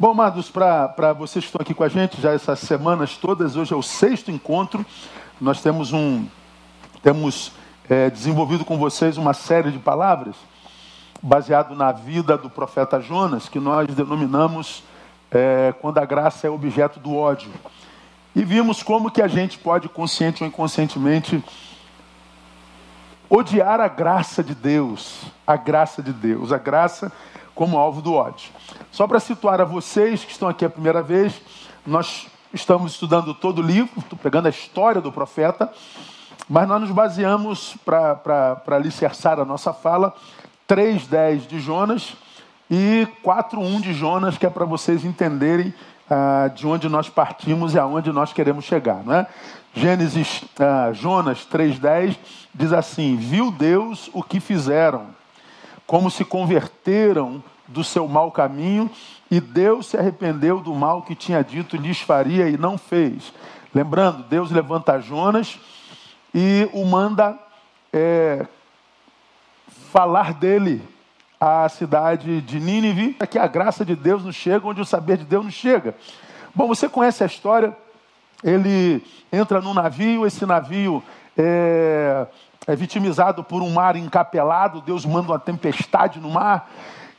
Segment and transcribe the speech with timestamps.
[0.00, 3.74] Bom, amados, para vocês que estão aqui com a gente já essas semanas todas, hoje
[3.74, 4.82] é o sexto encontro.
[5.38, 6.26] Nós temos um
[7.02, 7.52] temos
[7.86, 10.34] é, desenvolvido com vocês uma série de palavras
[11.22, 14.82] baseado na vida do profeta Jonas, que nós denominamos
[15.30, 17.52] é, quando a graça é objeto do ódio.
[18.34, 21.44] E vimos como que a gente pode, consciente ou inconscientemente,
[23.28, 27.12] odiar a graça de Deus, a graça de Deus, a graça
[27.60, 28.48] como alvo do ódio.
[28.90, 31.42] Só para situar a vocês que estão aqui a primeira vez,
[31.86, 35.70] nós estamos estudando todo o livro, estou pegando a história do profeta,
[36.48, 40.14] mas nós nos baseamos, para alicerçar a nossa fala,
[40.66, 42.14] 3.10 de Jonas
[42.70, 45.74] e 4.1 de Jonas, que é para vocês entenderem
[46.08, 49.04] ah, de onde nós partimos e aonde nós queremos chegar.
[49.04, 49.26] Não é?
[49.74, 52.16] Gênesis, ah, Jonas 3.10
[52.54, 55.19] diz assim, viu Deus o que fizeram,
[55.90, 58.88] como se converteram do seu mau caminho,
[59.28, 63.32] e Deus se arrependeu do mal que tinha dito lhes faria e não fez.
[63.74, 65.58] Lembrando, Deus levanta Jonas
[66.32, 67.36] e o manda
[67.92, 68.46] é,
[69.90, 70.80] falar dele
[71.40, 75.24] à cidade de Nínive, que a graça de Deus nos chega onde o saber de
[75.24, 75.96] Deus nos chega.
[76.54, 77.76] Bom, você conhece a história?
[78.44, 81.02] Ele entra num navio, esse navio
[81.36, 82.28] é,
[82.70, 86.70] é vitimizado por um mar encapelado, Deus manda uma tempestade no mar,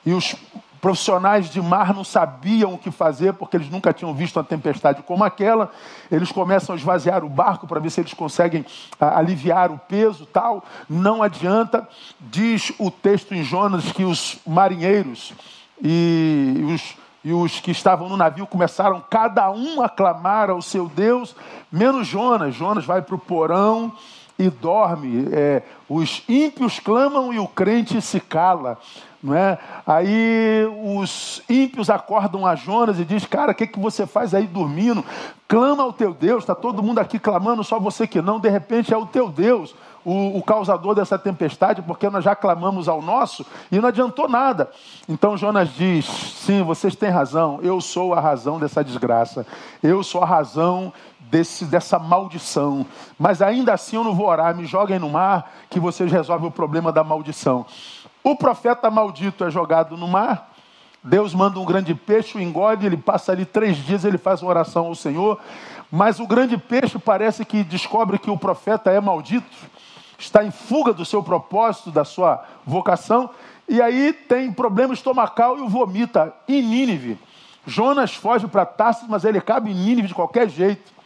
[0.06, 0.36] e os
[0.82, 5.04] profissionais de mar não sabiam o que fazer, porque eles nunca tinham visto uma tempestade
[5.04, 5.72] como aquela.
[6.12, 8.66] Eles começam a esvaziar o barco para ver se eles conseguem
[9.00, 10.64] a, aliviar o peso tal.
[10.90, 11.88] Não adianta.
[12.20, 15.34] Diz o texto em Jonas que os marinheiros
[15.80, 20.90] e os, e os que estavam no navio começaram cada um a clamar ao seu
[20.90, 21.36] Deus,
[21.72, 22.56] menos Jonas.
[22.56, 23.94] Jonas vai para o porão
[24.42, 25.28] e dorme.
[25.32, 28.78] É, os ímpios clamam e o crente se cala.
[29.24, 29.60] Não é?
[29.86, 30.66] Aí
[30.98, 35.06] os ímpios acordam a Jonas e diz: Cara, o que, que você faz aí dormindo?
[35.48, 38.40] Clama ao teu Deus, está todo mundo aqui clamando, só você que não.
[38.40, 42.88] De repente é o teu Deus, o, o causador dessa tempestade, porque nós já clamamos
[42.88, 44.72] ao nosso e não adiantou nada.
[45.08, 49.46] Então Jonas diz: Sim, vocês têm razão, eu sou a razão dessa desgraça,
[49.84, 50.92] eu sou a razão
[51.32, 52.86] desse, dessa maldição.
[53.18, 56.52] Mas ainda assim eu não vou orar, me joguem no mar que vocês resolvem o
[56.52, 57.66] problema da maldição.
[58.22, 60.52] O profeta maldito é jogado no mar.
[61.04, 64.52] Deus manda um grande peixe, o engole, ele passa ali três dias, ele faz uma
[64.52, 65.40] oração ao Senhor.
[65.90, 69.48] Mas o grande peixe parece que descobre que o profeta é maldito,
[70.20, 73.32] está em fuga do seu propósito, da sua vocação,
[73.68, 77.18] e aí tem problema estomacal e o vomita em Nínive.
[77.66, 81.01] Jonas foge para Tarsis, mas ele cabe em Nínive de qualquer jeito.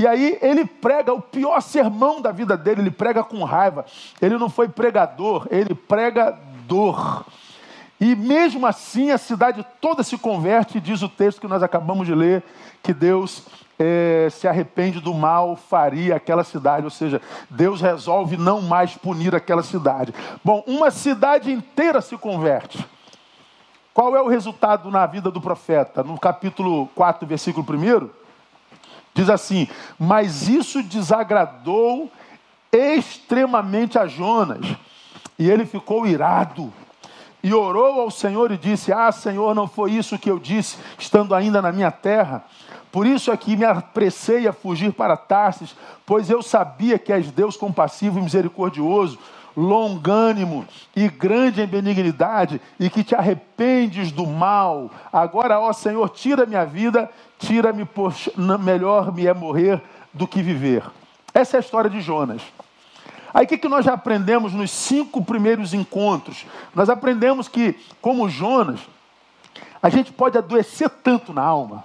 [0.00, 3.84] E aí ele prega o pior sermão da vida dele, ele prega com raiva.
[4.18, 7.26] Ele não foi pregador, ele prega dor.
[8.00, 12.14] E mesmo assim a cidade toda se converte, diz o texto que nós acabamos de
[12.14, 12.42] ler,
[12.82, 13.46] que Deus
[13.78, 19.34] é, se arrepende do mal, faria aquela cidade, ou seja, Deus resolve não mais punir
[19.34, 20.14] aquela cidade.
[20.42, 22.82] Bom, uma cidade inteira se converte.
[23.92, 26.02] Qual é o resultado na vida do profeta?
[26.02, 28.19] No capítulo 4, versículo 1,
[29.20, 32.10] diz assim: Mas isso desagradou
[32.72, 34.64] extremamente a Jonas
[35.38, 36.72] e ele ficou irado.
[37.42, 41.34] E orou ao Senhor e disse: Ah, Senhor, não foi isso que eu disse, estando
[41.34, 42.44] ainda na minha terra.
[42.92, 47.30] Por isso é que me apressei a fugir para Tarsis, pois eu sabia que és
[47.30, 49.16] Deus compassivo e misericordioso,
[49.56, 54.90] longânimo e grande em benignidade, e que te arrependes do mal.
[55.12, 57.88] Agora, ó Senhor, tira minha vida, tira-me,
[58.60, 60.84] melhor me é morrer do que viver.
[61.32, 62.42] Essa é a história de Jonas.
[63.32, 66.44] Aí o que, que nós já aprendemos nos cinco primeiros encontros?
[66.74, 68.80] Nós aprendemos que, como Jonas,
[69.82, 71.84] a gente pode adoecer tanto na alma,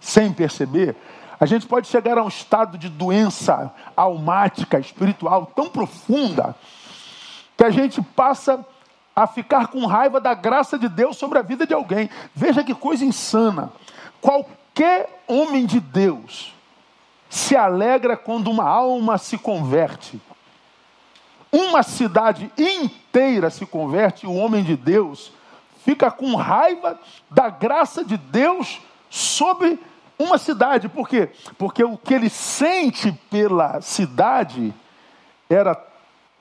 [0.00, 0.96] sem perceber,
[1.44, 6.56] a gente pode chegar a um estado de doença almática, espiritual tão profunda,
[7.56, 8.64] que a gente passa
[9.14, 12.10] a ficar com raiva da graça de Deus sobre a vida de alguém.
[12.34, 13.72] Veja que coisa insana.
[14.20, 16.52] Qualquer homem de Deus
[17.28, 20.20] se alegra quando uma alma se converte
[21.54, 25.30] uma cidade inteira se converte, o homem de Deus
[25.84, 26.98] fica com raiva
[27.30, 29.78] da graça de Deus sobre
[30.18, 30.88] uma cidade.
[30.88, 31.28] Por quê?
[31.58, 34.72] Porque o que ele sente pela cidade
[35.48, 35.74] era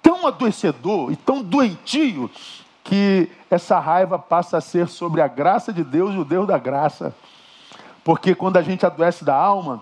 [0.01, 2.29] tão adoecedor e tão doentio
[2.83, 6.57] que essa raiva passa a ser sobre a graça de Deus e o Deus da
[6.57, 7.15] graça.
[8.03, 9.81] Porque quando a gente adoece da alma,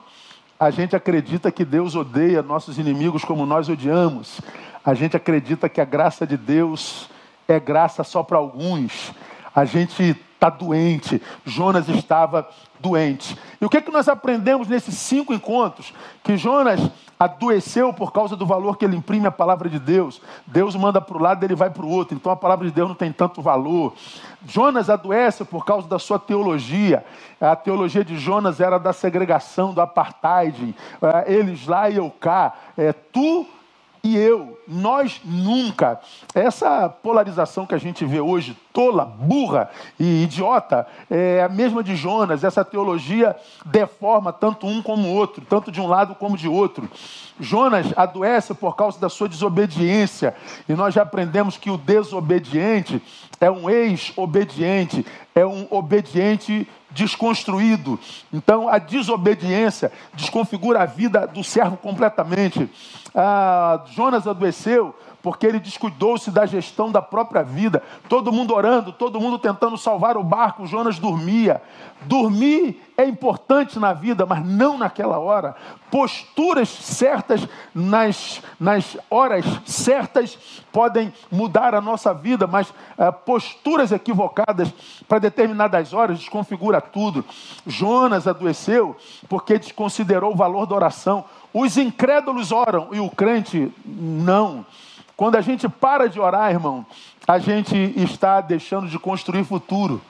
[0.60, 4.40] a gente acredita que Deus odeia nossos inimigos como nós odiamos.
[4.86, 7.10] A gente acredita que a graça de Deus
[7.48, 9.12] é graça só para alguns.
[9.56, 11.22] A gente está doente.
[11.46, 12.50] Jonas estava
[12.80, 13.38] doente.
[13.62, 15.94] E o que, é que nós aprendemos nesses cinco encontros?
[16.24, 16.80] Que Jonas
[17.20, 20.20] adoeceu por causa do valor que ele imprime à palavra de Deus.
[20.48, 22.16] Deus manda para o lado, ele vai para o outro.
[22.16, 23.94] Então a palavra de Deus não tem tanto valor.
[24.44, 27.06] Jonas adoece por causa da sua teologia.
[27.40, 30.76] A teologia de Jonas era da segregação, do apartheid.
[31.04, 32.54] É, eles lá e eu cá.
[32.76, 33.46] É, tu
[34.04, 36.00] e eu, nós nunca.
[36.34, 39.70] Essa polarização que a gente vê hoje, tola, burra
[40.00, 42.44] e idiota, é a mesma de Jonas.
[42.44, 46.90] Essa teologia deforma tanto um como o outro, tanto de um lado como de outro.
[47.40, 50.36] Jonas adoece por causa da sua desobediência,
[50.68, 53.02] e nós já aprendemos que o desobediente
[53.40, 58.00] é um ex-obediente, é um obediente desconstruído.
[58.32, 62.70] Então, a desobediência desconfigura a vida do servo completamente.
[63.14, 67.84] Ah, Jonas adoeceu porque ele descuidou-se da gestão da própria vida.
[68.10, 71.62] Todo mundo orando, todo mundo tentando salvar o barco, Jonas dormia.
[72.04, 75.56] Dormir é importante na vida, mas não naquela hora.
[75.92, 80.38] Posturas certas nas, nas horas certas
[80.72, 84.74] podem mudar a nossa vida, mas uh, posturas equivocadas
[85.08, 87.24] para determinadas horas desconfigura tudo.
[87.68, 88.96] Jonas adoeceu
[89.30, 91.26] porque desconsiderou o valor da oração.
[91.54, 94.66] Os incrédulos oram e o crente não.
[95.22, 96.84] Quando a gente para de orar, irmão,
[97.28, 100.02] a gente está deixando de construir futuro.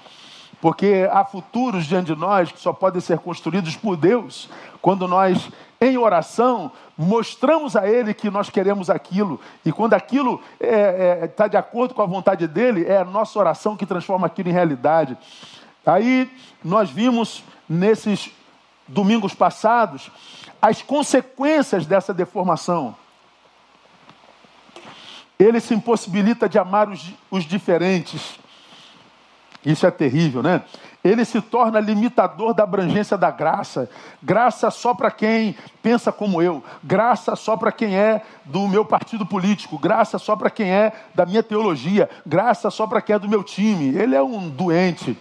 [0.61, 4.49] Porque há futuros diante de nós que só podem ser construídos por Deus
[4.81, 5.49] quando nós,
[5.81, 9.37] em oração, mostramos a Ele que nós queremos aquilo.
[9.65, 13.03] E quando aquilo está é, é, tá de acordo com a vontade dEle, é a
[13.03, 15.17] nossa oração que transforma aquilo em realidade.
[15.85, 16.31] Aí
[16.63, 18.31] nós vimos nesses
[18.87, 20.09] domingos passados
[20.61, 22.95] as consequências dessa deformação
[25.43, 28.39] ele se impossibilita de amar os, os diferentes.
[29.65, 30.63] Isso é terrível, né?
[31.03, 33.89] Ele se torna limitador da abrangência da graça.
[34.21, 36.63] Graça só para quem pensa como eu.
[36.83, 39.79] Graça só para quem é do meu partido político.
[39.79, 42.07] Graça só para quem é da minha teologia.
[42.25, 43.95] Graça só para quem é do meu time.
[43.97, 45.17] Ele é um doente.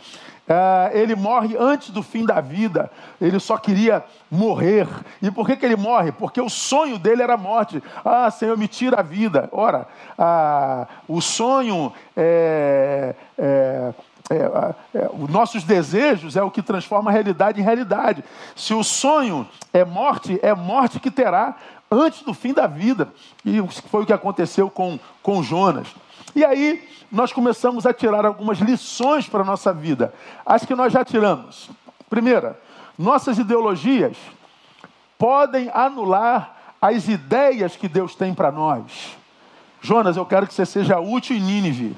[0.49, 2.91] Uh, ele morre antes do fim da vida,
[3.21, 4.89] ele só queria morrer.
[5.23, 6.11] E por que, que ele morre?
[6.11, 7.81] Porque o sonho dele era a morte.
[8.05, 9.49] Ah, Senhor, me tira a vida.
[9.53, 9.87] Ora,
[10.19, 13.93] uh, o sonho é, é,
[14.31, 18.23] é, é, os nossos desejos é o que transforma a realidade em realidade.
[18.55, 21.57] Se o sonho é morte, é morte que terá
[21.91, 23.13] antes do fim da vida.
[23.45, 25.89] E foi o que aconteceu com, com Jonas.
[26.35, 30.15] E aí, nós começamos a tirar algumas lições para a nossa vida.
[30.45, 31.71] As que nós já tiramos.
[32.09, 32.61] Primeira,
[32.99, 34.17] nossas ideologias
[35.19, 39.17] podem anular as ideias que Deus tem para nós.
[39.81, 41.97] Jonas, eu quero que você seja útil em Nínive.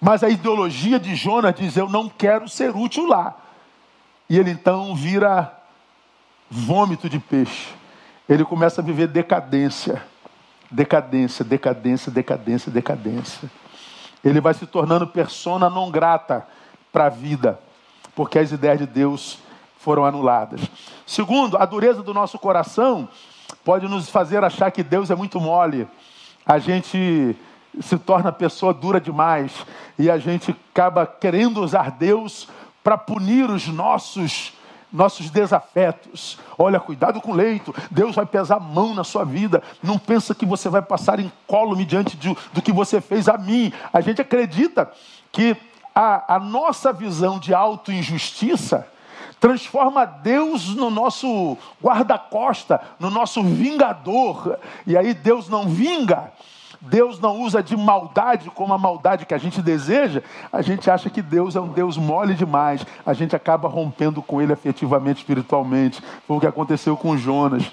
[0.00, 3.36] Mas a ideologia de Jonas diz: Eu não quero ser útil lá.
[4.28, 5.52] E ele então vira
[6.48, 7.68] vômito de peixe.
[8.28, 10.02] Ele começa a viver decadência.
[10.70, 13.50] Decadência, decadência, decadência, decadência.
[14.24, 16.46] Ele vai se tornando persona não grata
[16.92, 17.58] para a vida,
[18.14, 19.38] porque as ideias de Deus
[19.78, 20.60] foram anuladas.
[21.06, 23.08] Segundo, a dureza do nosso coração
[23.64, 25.88] pode nos fazer achar que Deus é muito mole.
[26.44, 27.36] A gente
[27.80, 29.64] se torna pessoa dura demais
[29.98, 32.48] e a gente acaba querendo usar Deus
[32.82, 34.52] para punir os nossos
[34.92, 36.38] nossos desafetos.
[36.58, 37.74] Olha, cuidado com o leito.
[37.90, 39.62] Deus vai pesar a mão na sua vida.
[39.82, 43.72] Não pensa que você vai passar incólume diante de, do que você fez a mim.
[43.92, 44.90] A gente acredita
[45.32, 45.56] que
[45.94, 48.86] a, a nossa visão de auto-injustiça
[49.40, 54.58] transforma Deus no nosso guarda-costa, no nosso vingador.
[54.86, 56.30] E aí Deus não vinga,
[56.80, 61.10] Deus não usa de maldade como a maldade que a gente deseja, a gente acha
[61.10, 62.84] que Deus é um Deus mole demais.
[63.04, 66.02] A gente acaba rompendo com ele afetivamente, espiritualmente.
[66.26, 67.70] Foi o que aconteceu com Jonas.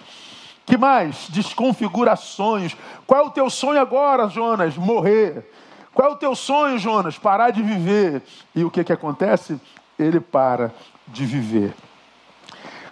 [0.65, 1.29] Que mais?
[1.29, 2.75] Desconfigurações.
[3.05, 4.75] Qual é o teu sonho agora, Jonas?
[4.75, 5.49] Morrer.
[5.93, 7.17] Qual é o teu sonho, Jonas?
[7.17, 8.21] Parar de viver.
[8.53, 9.59] E o que, que acontece?
[9.97, 10.73] Ele para
[11.07, 11.73] de viver.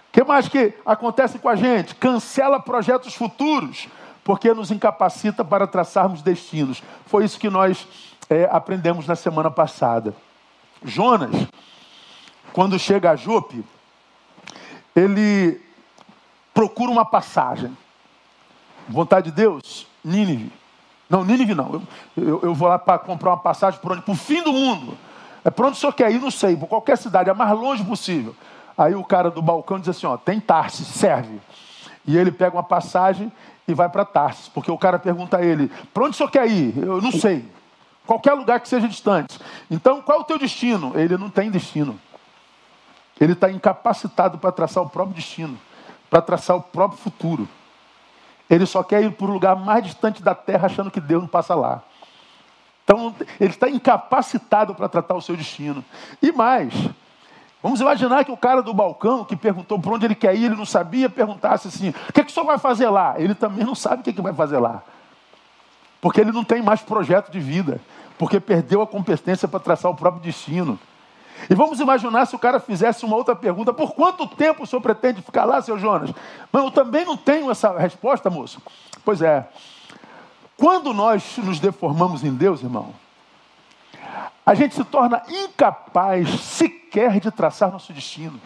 [0.08, 1.94] O que mais que acontece com a gente?
[1.94, 3.86] Cancela projetos futuros
[4.26, 6.82] porque nos incapacita para traçarmos destinos.
[7.06, 7.86] Foi isso que nós
[8.28, 10.16] é, aprendemos na semana passada.
[10.84, 11.46] Jonas,
[12.52, 13.64] quando chega a Jope,
[14.96, 15.62] ele
[16.52, 17.78] procura uma passagem.
[18.88, 20.52] Vontade de Deus, Nínive.
[21.08, 21.86] Não, Nínive não.
[22.16, 24.02] Eu, eu, eu vou lá para comprar uma passagem para onde?
[24.02, 24.98] Para o fim do mundo.
[25.44, 26.20] É para onde o senhor quer ir?
[26.20, 26.56] Não sei.
[26.56, 28.34] Para qualquer cidade, é mais longe possível.
[28.76, 31.40] Aí o cara do balcão diz assim: ó, tem Tarsis, serve.
[32.04, 33.30] E ele pega uma passagem
[33.68, 36.46] e vai para Tarsis, porque o cara pergunta a ele: para onde o senhor quer
[36.48, 36.76] ir?
[36.76, 37.44] Eu não sei.
[38.06, 39.38] Qualquer lugar que seja distante.
[39.70, 40.92] Então, qual é o teu destino?
[40.94, 41.98] Ele não tem destino.
[43.20, 45.58] Ele está incapacitado para traçar o próprio destino,
[46.08, 47.48] para traçar o próprio futuro.
[48.48, 51.28] Ele só quer ir para o lugar mais distante da terra, achando que Deus não
[51.28, 51.82] passa lá.
[52.84, 55.84] Então, ele está incapacitado para tratar o seu destino.
[56.22, 56.72] E mais,
[57.66, 60.54] vamos imaginar que o cara do balcão que perguntou por onde ele quer ir, ele
[60.54, 63.16] não sabia, perguntasse assim: o que, é que o senhor vai fazer lá?
[63.18, 64.84] Ele também não sabe o que, é que vai fazer lá.
[66.00, 67.80] Porque ele não tem mais projeto de vida,
[68.16, 70.78] porque perdeu a competência para traçar o próprio destino.
[71.50, 74.80] E vamos imaginar se o cara fizesse uma outra pergunta: por quanto tempo o senhor
[74.80, 76.12] pretende ficar lá, seu Jonas?
[76.52, 78.62] Mas eu também não tenho essa resposta, moço.
[79.04, 79.44] Pois é.
[80.56, 82.94] Quando nós nos deformamos em Deus, irmão,
[84.46, 88.40] a gente se torna incapaz sequer de traçar nosso destino.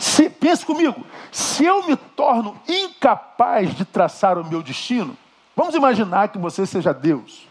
[0.00, 5.16] Se, pense comigo, se eu me torno incapaz de traçar o meu destino,
[5.54, 7.46] vamos imaginar que você seja Deus.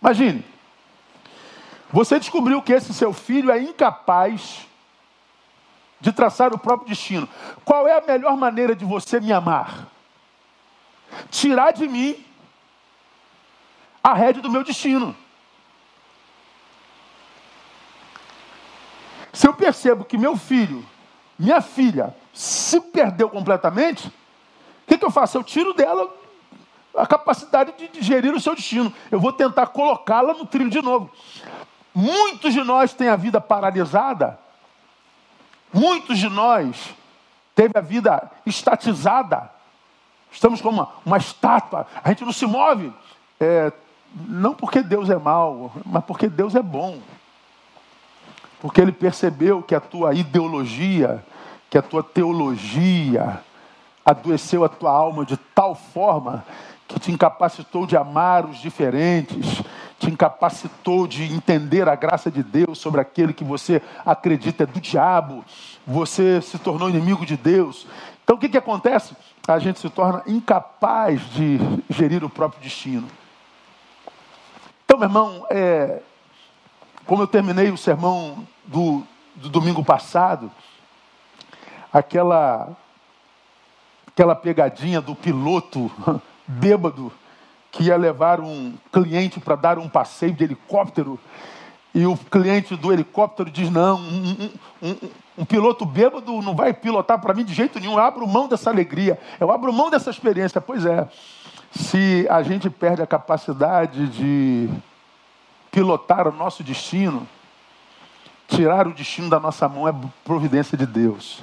[0.00, 0.44] Imagine,
[1.90, 4.66] você descobriu que esse seu filho é incapaz
[6.00, 7.28] de traçar o próprio destino.
[7.64, 9.88] Qual é a melhor maneira de você me amar?
[11.30, 12.24] Tirar de mim
[14.02, 15.23] a rédea do meu destino.
[19.34, 20.86] Se eu percebo que meu filho,
[21.36, 24.12] minha filha, se perdeu completamente, o
[24.86, 25.36] que, que eu faço?
[25.36, 26.08] Eu tiro dela
[26.96, 28.94] a capacidade de gerir o seu destino.
[29.10, 31.10] Eu vou tentar colocá-la no trilho de novo.
[31.92, 34.38] Muitos de nós têm a vida paralisada.
[35.72, 36.94] Muitos de nós
[37.56, 39.50] teve a vida estatizada.
[40.30, 41.88] Estamos como uma, uma estátua.
[42.04, 42.92] A gente não se move.
[43.40, 43.72] É,
[44.28, 47.00] não porque Deus é mau, mas porque Deus é bom.
[48.64, 51.22] Porque Ele percebeu que a tua ideologia,
[51.68, 53.38] que a tua teologia
[54.02, 56.42] adoeceu a tua alma de tal forma
[56.88, 59.62] que te incapacitou de amar os diferentes,
[59.98, 64.80] te incapacitou de entender a graça de Deus sobre aquele que você acredita é do
[64.80, 65.44] diabo,
[65.86, 67.86] você se tornou inimigo de Deus.
[68.24, 69.14] Então o que, que acontece?
[69.46, 71.58] A gente se torna incapaz de
[71.90, 73.06] gerir o próprio destino.
[74.86, 76.00] Então, meu irmão, é,
[77.04, 79.02] como eu terminei o sermão do,
[79.36, 80.50] do domingo passado,
[81.92, 82.76] aquela,
[84.06, 85.90] aquela pegadinha do piloto
[86.46, 87.12] bêbado
[87.70, 91.18] que ia levar um cliente para dar um passeio de helicóptero.
[91.92, 94.50] E o cliente do helicóptero diz: Não, um,
[94.82, 94.96] um, um,
[95.38, 97.92] um piloto bêbado não vai pilotar para mim de jeito nenhum.
[97.92, 100.60] Eu abro mão dessa alegria, eu abro mão dessa experiência.
[100.60, 101.08] Pois é,
[101.70, 104.68] se a gente perde a capacidade de
[105.70, 107.28] pilotar o nosso destino,
[108.48, 111.42] tirar o destino da nossa mão é providência de Deus.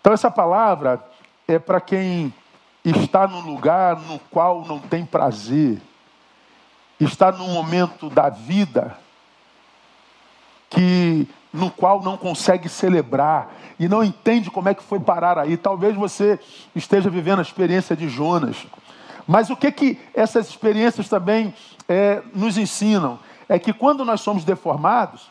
[0.00, 1.04] Então, essa palavra
[1.46, 2.32] é para quem
[2.84, 5.80] está num lugar no qual não tem prazer,
[6.98, 8.96] está num momento da vida
[10.70, 15.56] que no qual não consegue celebrar e não entende como é que foi parar aí.
[15.56, 16.38] Talvez você
[16.74, 18.66] esteja vivendo a experiência de Jonas.
[19.26, 21.52] Mas o que que essas experiências também
[21.88, 23.18] é, nos ensinam?
[23.48, 25.30] É que quando nós somos deformados,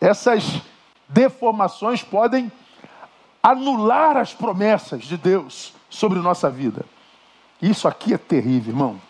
[0.00, 0.60] essas
[1.08, 2.50] deformações podem
[3.42, 6.84] anular as promessas de Deus sobre nossa vida.
[7.60, 9.00] Isso aqui é terrível, irmão.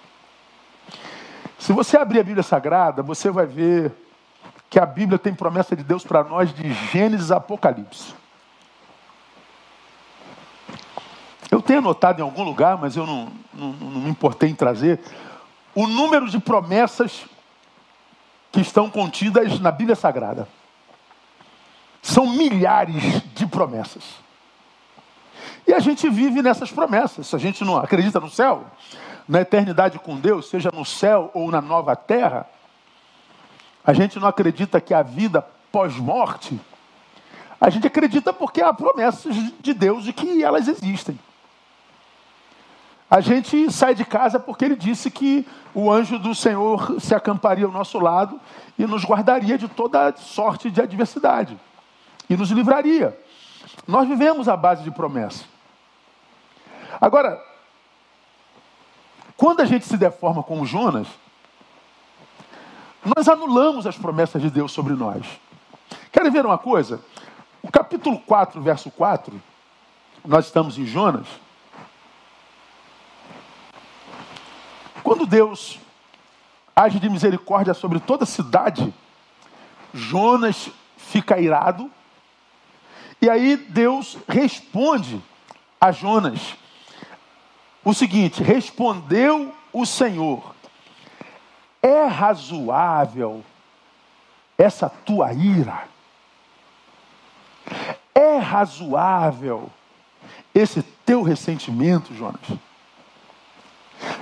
[1.58, 3.92] Se você abrir a Bíblia Sagrada, você vai ver
[4.70, 8.14] que a Bíblia tem promessa de Deus para nós de Gênesis a Apocalipse.
[11.50, 15.00] Eu tenho anotado em algum lugar, mas eu não, não, não me importei em trazer,
[15.74, 17.24] o número de promessas
[18.52, 20.48] que estão contidas na Bíblia Sagrada.
[22.02, 24.04] São milhares de promessas.
[25.66, 27.26] E a gente vive nessas promessas.
[27.26, 28.64] Se a gente não acredita no céu,
[29.28, 32.46] na eternidade com Deus, seja no céu ou na nova terra,
[33.84, 36.58] a gente não acredita que a vida pós-morte,
[37.60, 41.18] a gente acredita porque há promessas de Deus e que elas existem.
[43.10, 47.66] A gente sai de casa porque ele disse que o anjo do Senhor se acamparia
[47.66, 48.40] ao nosso lado
[48.78, 51.58] e nos guardaria de toda sorte de adversidade
[52.28, 53.18] e nos livraria.
[53.86, 55.44] Nós vivemos à base de promessa.
[57.00, 57.42] Agora,
[59.36, 61.06] quando a gente se deforma com Jonas,
[63.16, 65.24] nós anulamos as promessas de Deus sobre nós.
[66.10, 67.00] Querem ver uma coisa?
[67.62, 69.40] O capítulo 4, verso 4,
[70.24, 71.26] nós estamos em Jonas.
[75.02, 75.78] Quando Deus
[76.74, 78.92] age de misericórdia sobre toda a cidade,
[79.94, 81.90] Jonas fica irado.
[83.20, 85.20] E aí Deus responde
[85.80, 86.54] a Jonas
[87.84, 90.54] o seguinte: respondeu o Senhor:
[91.82, 93.44] é razoável
[94.56, 95.88] essa tua ira?
[98.14, 99.70] É razoável
[100.54, 102.40] esse teu ressentimento, Jonas?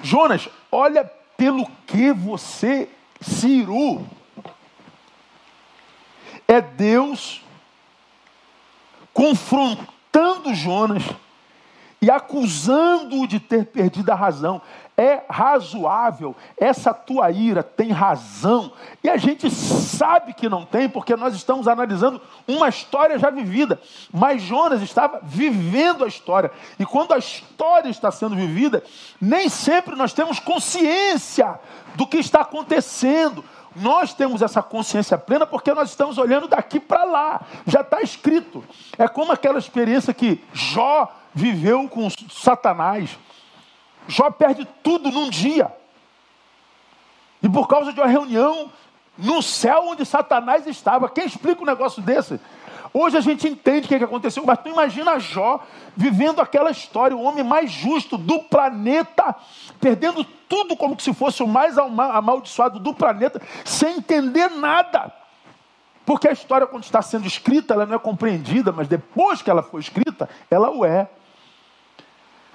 [0.02, 1.04] Jonas, olha
[1.36, 2.88] pelo que você
[3.20, 4.06] se irou.
[6.48, 7.42] É Deus
[9.16, 11.02] confrontando Jonas
[12.02, 14.60] e acusando-o de ter perdido a razão.
[14.94, 18.72] É razoável, essa tua ira tem razão.
[19.02, 23.80] E a gente sabe que não tem, porque nós estamos analisando uma história já vivida.
[24.12, 26.50] Mas Jonas estava vivendo a história.
[26.78, 28.84] E quando a história está sendo vivida,
[29.18, 31.58] nem sempre nós temos consciência
[31.94, 33.42] do que está acontecendo.
[33.76, 37.42] Nós temos essa consciência plena porque nós estamos olhando daqui para lá.
[37.66, 38.64] Já está escrito.
[38.96, 43.18] É como aquela experiência que Jó viveu com Satanás.
[44.08, 45.70] Jó perde tudo num dia.
[47.42, 48.72] E por causa de uma reunião
[49.18, 51.08] no céu onde Satanás estava.
[51.08, 52.40] Quem explica um negócio desse?
[52.92, 55.64] Hoje a gente entende o que aconteceu, mas tu imagina Jó
[55.96, 59.34] vivendo aquela história, o homem mais justo do planeta,
[59.80, 65.12] perdendo tudo como se fosse o mais amaldiçoado do planeta, sem entender nada.
[66.04, 69.62] Porque a história, quando está sendo escrita, ela não é compreendida, mas depois que ela
[69.62, 71.08] foi escrita, ela o é.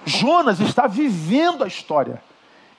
[0.04, 2.22] Jonas está vivendo a história.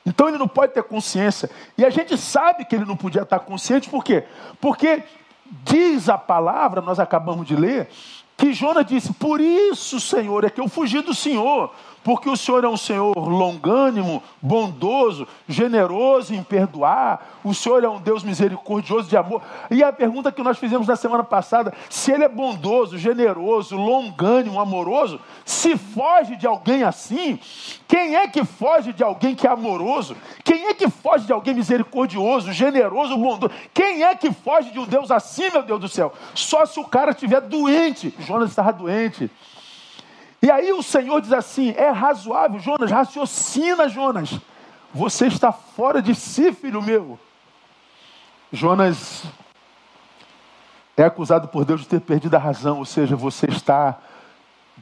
[0.06, 1.50] Então ele não pode ter consciência.
[1.78, 4.26] E a gente sabe que ele não podia estar consciente, por quê?
[4.60, 5.04] Porque
[5.46, 7.90] diz a palavra, nós acabamos de ler,
[8.38, 11.74] que Jonas disse: Por isso, Senhor, é que eu fugi do Senhor
[12.04, 18.00] porque o Senhor é um Senhor longânimo, bondoso, generoso em perdoar, o Senhor é um
[18.00, 19.42] Deus misericordioso de amor.
[19.72, 24.60] E a pergunta que nós fizemos na semana passada, se Ele é bondoso, generoso, longânimo,
[24.60, 27.40] amoroso, se foge de alguém assim,
[27.88, 30.16] quem é que foge de alguém que é amoroso?
[30.44, 33.54] Quem é que foge de alguém misericordioso, generoso, bondoso?
[33.74, 36.14] Quem é que foge de um Deus assim, meu Deus do céu?
[36.34, 38.14] Só se o cara estiver doente.
[38.20, 39.30] Jonas estava doente.
[40.44, 44.38] E aí o Senhor diz assim: é razoável, Jonas, raciocina, Jonas.
[44.94, 47.18] Você está fora de si, filho meu.
[48.52, 49.24] Jonas
[50.98, 53.98] é acusado por Deus de ter perdido a razão, ou seja, você está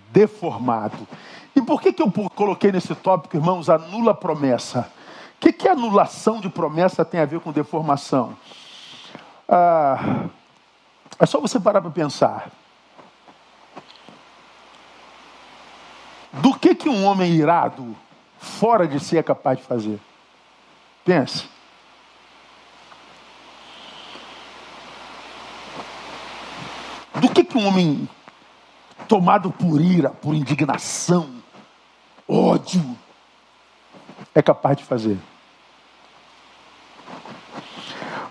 [0.10, 1.08] deformado.
[1.56, 4.92] E por que, que eu coloquei nesse tópico, irmãos, anula promessa?
[5.36, 8.36] O que, que anulação de promessa tem a ver com deformação?
[9.48, 10.26] Ah,
[11.20, 12.50] é só você parar para pensar.
[16.34, 17.96] Do que, que um homem irado,
[18.38, 20.00] fora de si, é capaz de fazer?
[21.04, 21.50] Pense.
[27.16, 28.08] Do que, que um homem
[29.08, 31.30] tomado por ira, por indignação,
[32.28, 32.98] ódio,
[34.34, 35.18] é capaz de fazer?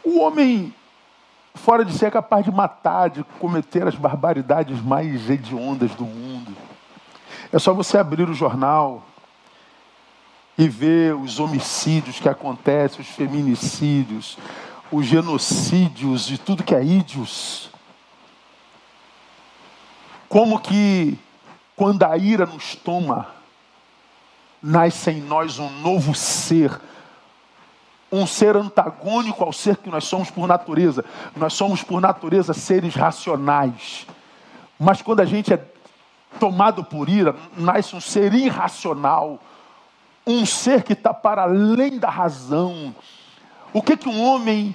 [0.03, 0.75] O homem
[1.55, 6.57] fora de si é capaz de matar, de cometer as barbaridades mais hediondas do mundo.
[7.53, 9.03] É só você abrir o jornal
[10.57, 14.39] e ver os homicídios que acontecem, os feminicídios,
[14.91, 17.71] os genocídios e tudo que é ídios.
[20.29, 21.19] Como que
[21.75, 23.27] quando a ira nos toma,
[24.63, 26.81] nasce em nós um novo ser,
[28.13, 31.05] um ser antagônico ao ser que nós somos por natureza.
[31.35, 34.07] Nós somos por natureza seres racionais.
[34.79, 35.65] Mas quando a gente é
[36.39, 39.39] tomado por ira, nasce um ser irracional,
[40.27, 42.95] um ser que está para além da razão.
[43.73, 44.75] O que, que um homem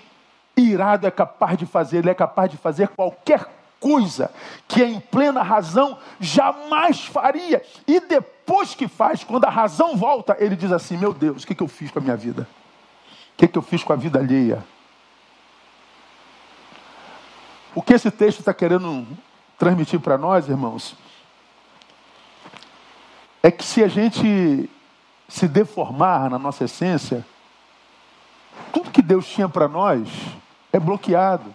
[0.56, 2.00] irado é capaz de fazer?
[2.00, 4.32] Ele é capaz de fazer qualquer coisa
[4.68, 7.62] que em plena razão jamais faria.
[7.88, 11.56] E depois que faz, quando a razão volta, ele diz assim: Meu Deus, o que,
[11.56, 12.48] que eu fiz com a minha vida?
[13.34, 14.66] O que, que eu fiz com a vida alheia?
[17.74, 19.06] O que esse texto está querendo
[19.58, 20.96] transmitir para nós, irmãos,
[23.46, 24.68] é que se a gente
[25.30, 27.24] se deformar na nossa essência,
[28.74, 30.10] tudo que Deus tinha para nós
[30.74, 31.54] é bloqueado.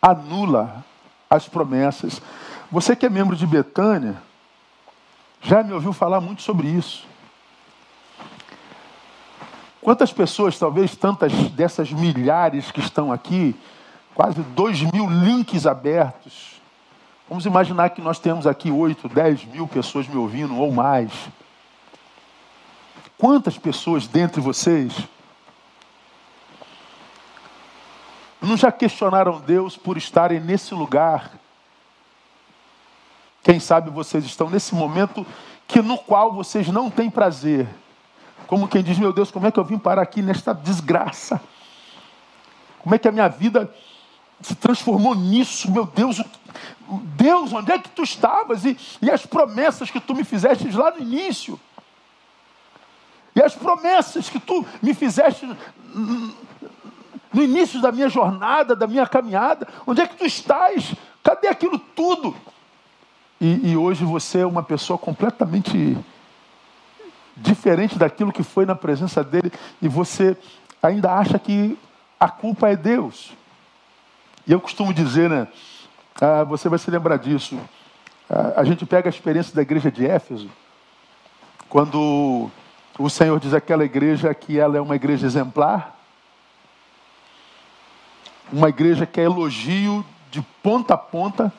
[0.00, 0.82] Anula
[1.28, 2.22] as promessas.
[2.72, 4.16] Você que é membro de Betânia,
[5.42, 7.06] já me ouviu falar muito sobre isso.
[9.82, 13.54] Quantas pessoas, talvez tantas dessas milhares que estão aqui,
[14.14, 16.58] quase dois mil links abertos,
[17.28, 21.10] Vamos imaginar que nós temos aqui 8, 10 mil pessoas me ouvindo ou mais.
[23.16, 24.94] Quantas pessoas dentre vocês
[28.42, 31.32] não já questionaram Deus por estarem nesse lugar?
[33.42, 35.26] Quem sabe vocês estão nesse momento
[35.66, 37.68] que no qual vocês não têm prazer,
[38.46, 41.40] Como quem diz, meu Deus, como é que eu vim parar aqui nesta desgraça?
[42.80, 43.74] Como é que a minha vida
[44.40, 45.70] se transformou nisso?
[45.70, 46.22] Meu Deus,
[47.16, 48.64] Deus, onde é que tu estavas?
[48.64, 51.58] E, e as promessas que tu me fizeste lá no início?
[53.34, 55.46] E as promessas que tu me fizeste
[57.32, 60.94] no início da minha jornada, da minha caminhada, onde é que tu estás?
[61.22, 62.34] Cadê aquilo tudo?
[63.40, 65.98] E, e hoje você é uma pessoa completamente
[67.36, 70.36] diferente daquilo que foi na presença dele, e você
[70.80, 71.76] ainda acha que
[72.20, 73.32] a culpa é Deus.
[74.46, 75.48] E eu costumo dizer, né?
[76.20, 77.58] Ah, você vai se lembrar disso.
[78.28, 80.50] Ah, a gente pega a experiência da igreja de Éfeso,
[81.68, 82.50] quando
[82.98, 85.98] o Senhor diz àquela igreja que ela é uma igreja exemplar,
[88.52, 91.52] uma igreja que é elogio de ponta a ponta,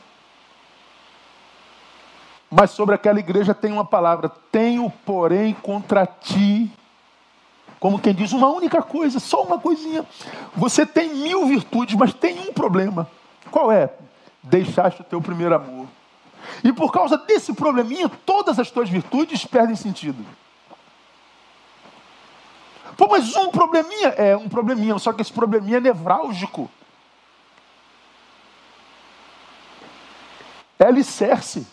[2.50, 6.72] mas sobre aquela igreja tem uma palavra: tenho, porém, contra ti.
[7.86, 10.04] Como quem diz, uma única coisa, só uma coisinha.
[10.56, 13.08] Você tem mil virtudes, mas tem um problema.
[13.52, 13.94] Qual é?
[14.42, 15.86] Deixaste o teu primeiro amor.
[16.64, 20.26] E por causa desse probleminha, todas as tuas virtudes perdem sentido.
[22.98, 24.08] Pô, mas um probleminha?
[24.18, 26.68] É, um probleminha, só que esse probleminha é nevrálgico.
[30.80, 31.68] É alicerce.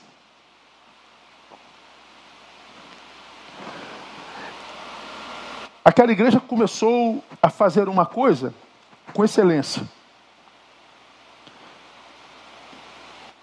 [5.85, 8.55] Aquela igreja começou a fazer uma coisa
[9.13, 9.83] com excelência.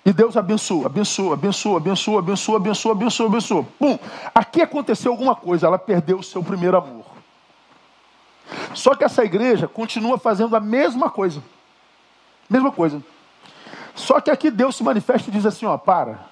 [0.05, 3.63] E Deus abençoa, abençoa, abençoa, abençoa, abençoa, abençoa, abençoa, abençoa.
[3.77, 3.99] Pum!
[4.33, 7.05] Aqui aconteceu alguma coisa, ela perdeu o seu primeiro amor.
[8.73, 11.43] Só que essa igreja continua fazendo a mesma coisa.
[12.49, 13.03] Mesma coisa.
[13.93, 16.28] Só que aqui Deus se manifesta e diz assim: ó, para.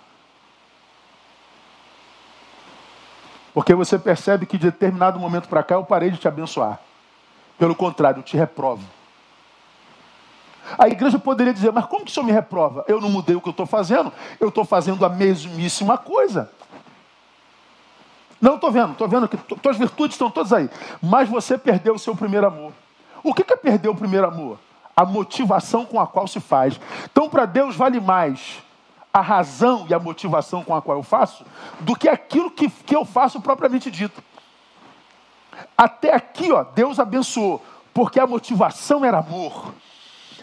[3.57, 6.79] Porque você percebe que de determinado momento para cá eu parei de te abençoar.
[7.57, 8.83] Pelo contrário, eu te reprovo.
[10.77, 12.85] A igreja poderia dizer, mas como que o senhor me reprova?
[12.87, 16.51] Eu não mudei o que eu estou fazendo, eu estou fazendo a mesmíssima coisa.
[18.39, 20.69] Não estou vendo, estou vendo que tuas virtudes estão todas aí.
[21.01, 22.73] Mas você perdeu o seu primeiro amor.
[23.23, 24.59] O que é perder o primeiro amor?
[24.95, 26.79] A motivação com a qual se faz.
[27.11, 28.61] Então, para Deus, vale mais
[29.17, 31.45] a razão e a motivação com a qual eu faço
[31.79, 34.23] do que aquilo que, que eu faço propriamente dito.
[35.77, 39.73] Até aqui, ó, Deus abençoou, porque a motivação era amor.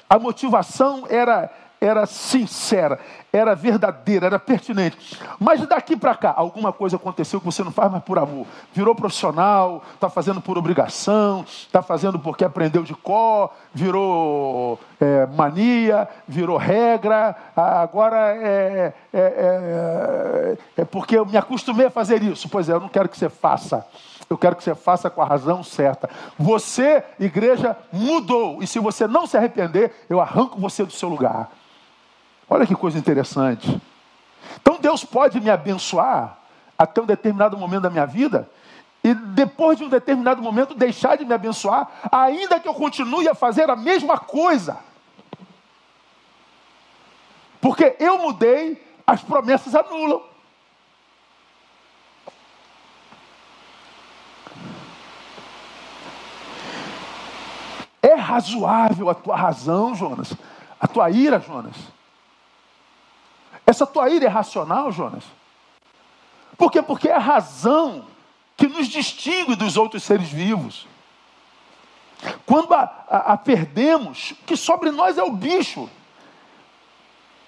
[0.08, 1.50] A motivação era
[1.86, 2.98] era sincera,
[3.32, 5.18] era verdadeira, era pertinente.
[5.38, 8.46] Mas daqui para cá, alguma coisa aconteceu que você não faz mais por amor.
[8.72, 16.08] Virou profissional, está fazendo por obrigação, está fazendo porque aprendeu de có, virou é, mania,
[16.26, 22.48] virou regra, agora é, é, é, é porque eu me acostumei a fazer isso.
[22.48, 23.86] Pois é, eu não quero que você faça.
[24.28, 26.08] Eu quero que você faça com a razão certa.
[26.38, 28.62] Você, igreja, mudou.
[28.62, 31.50] E se você não se arrepender, eu arranco você do seu lugar.
[32.48, 33.80] Olha que coisa interessante.
[34.60, 36.38] Então Deus pode me abençoar
[36.78, 38.48] até um determinado momento da minha vida
[39.04, 43.34] e depois de um determinado momento deixar de me abençoar, ainda que eu continue a
[43.34, 44.78] fazer a mesma coisa.
[47.60, 50.22] Porque eu mudei, as promessas anulam.
[58.00, 60.32] É razoável a tua razão, Jonas,
[60.80, 61.93] a tua ira, Jonas.
[63.66, 65.24] Essa tua ira é racional, Jonas?
[66.56, 66.82] Por quê?
[66.82, 68.04] Porque é a razão
[68.56, 70.86] que nos distingue dos outros seres vivos.
[72.46, 75.88] Quando a, a, a perdemos, o que sobre nós é o bicho.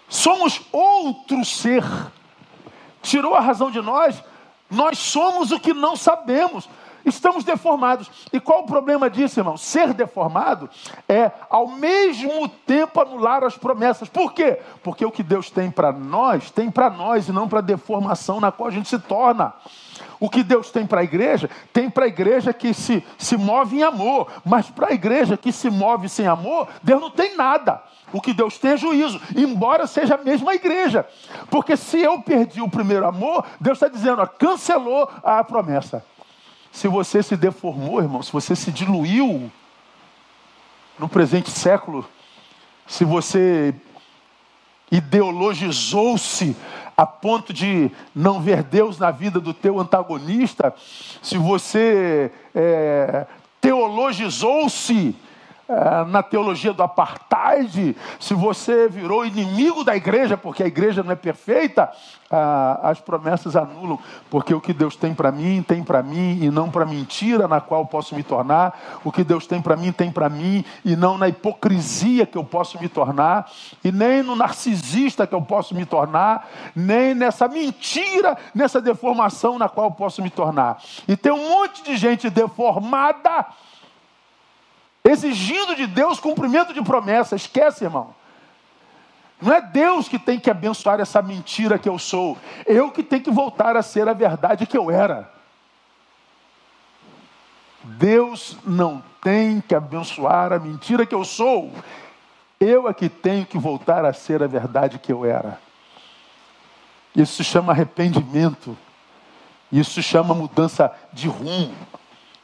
[0.09, 1.85] Somos outro ser.
[3.03, 4.23] Tirou a razão de nós,
[4.71, 6.69] nós somos o que não sabemos.
[7.07, 8.11] Estamos deformados.
[8.33, 9.57] E qual o problema disso, irmão?
[9.57, 10.69] Ser deformado
[11.09, 14.09] é, ao mesmo tempo, anular as promessas.
[14.09, 14.59] Por quê?
[14.83, 18.41] Porque o que Deus tem para nós, tem para nós e não para a deformação
[18.41, 19.55] na qual a gente se torna.
[20.19, 23.79] O que Deus tem para a igreja, tem para a igreja que se, se move
[23.79, 24.27] em amor.
[24.45, 27.81] Mas para a igreja que se move sem amor, Deus não tem nada.
[28.13, 31.07] O que Deus tem é juízo, embora seja a mesma igreja.
[31.51, 36.05] Porque se eu perdi o primeiro amor, Deus está dizendo, ó, cancelou a promessa.
[36.77, 39.51] Se você se deformou, irmão, se você se diluiu
[40.99, 42.07] no presente século,
[42.87, 43.75] se você
[44.93, 46.55] ideologizou-se
[46.95, 50.75] a ponto de não ver Deus na vida do teu antagonista,
[51.23, 53.27] se você é,
[53.59, 55.17] teologizou-se
[56.09, 61.17] na teologia do apartheid, se você virou inimigo da igreja, porque a igreja não é
[61.17, 61.91] perfeita,
[62.83, 63.99] as promessas anulam,
[64.31, 67.61] porque o que Deus tem para mim, tem para mim e não para mentira na
[67.61, 68.79] qual posso me tornar.
[69.05, 72.45] O que Deus tem para mim, tem para mim e não na hipocrisia que eu
[72.45, 73.51] posso me tornar,
[73.85, 79.69] e nem no narcisista que eu posso me tornar, nem nessa mentira, nessa deformação na
[79.69, 80.79] qual posso me tornar.
[81.09, 83.47] E tem um monte de gente deformada
[85.11, 87.37] exigindo de Deus cumprimento de promessa.
[87.37, 88.15] Esquece, irmão.
[89.41, 92.39] Não é Deus que tem que abençoar essa mentira que eu sou.
[92.65, 95.31] Eu que tenho que voltar a ser a verdade que eu era.
[97.83, 101.71] Deus não tem que abençoar a mentira que eu sou.
[102.59, 105.61] Eu é que tenho que voltar a ser a verdade que eu era.
[107.15, 108.77] Isso se chama arrependimento.
[109.71, 111.75] Isso se chama mudança de rumo.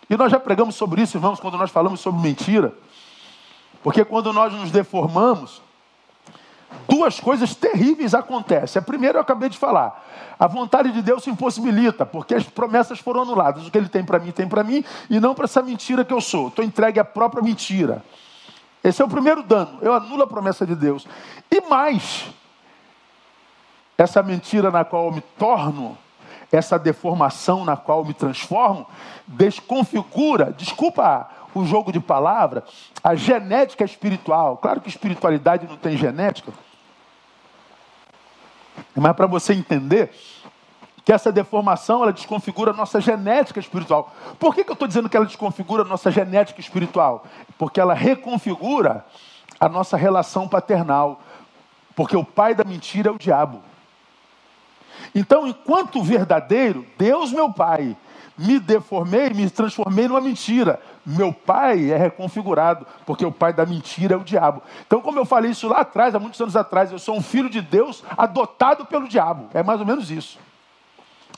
[0.08, 2.74] E nós já pregamos sobre isso, irmãos, quando nós falamos sobre mentira.
[3.82, 5.62] Porque quando nós nos deformamos,
[6.88, 8.80] duas coisas terríveis acontecem.
[8.80, 10.04] A primeira eu acabei de falar.
[10.38, 13.66] A vontade de Deus se impossibilita, porque as promessas foram anuladas.
[13.66, 16.12] O que ele tem para mim, tem para mim, e não para essa mentira que
[16.12, 16.48] eu sou.
[16.48, 18.04] Estou entregue à própria mentira.
[18.82, 19.78] Esse é o primeiro dano.
[19.80, 21.06] Eu anulo a promessa de Deus.
[21.50, 22.26] E mais,
[23.96, 25.96] essa mentira na qual eu me torno,
[26.52, 28.86] essa deformação na qual me transformo,
[29.26, 32.62] desconfigura, desculpa o jogo de palavra,
[33.02, 34.58] a genética espiritual.
[34.58, 36.52] Claro que espiritualidade não tem genética,
[38.94, 40.12] mas para você entender
[41.04, 44.14] que essa deformação ela desconfigura a nossa genética espiritual.
[44.38, 47.24] Por que, que eu estou dizendo que ela desconfigura a nossa genética espiritual?
[47.58, 49.04] Porque ela reconfigura
[49.58, 51.20] a nossa relação paternal.
[51.96, 53.62] Porque o pai da mentira é o diabo.
[55.14, 57.96] Então, enquanto verdadeiro, Deus, meu pai,
[58.37, 60.81] me deformei, me transformei numa mentira.
[61.05, 64.62] Meu pai é reconfigurado, porque o pai da mentira é o diabo.
[64.87, 67.50] Então, como eu falei isso lá atrás, há muitos anos atrás, eu sou um filho
[67.50, 69.48] de Deus adotado pelo diabo.
[69.52, 70.38] É mais ou menos isso.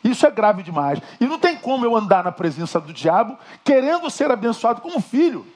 [0.03, 1.01] Isso é grave demais.
[1.19, 5.47] E não tem como eu andar na presença do diabo querendo ser abençoado como filho,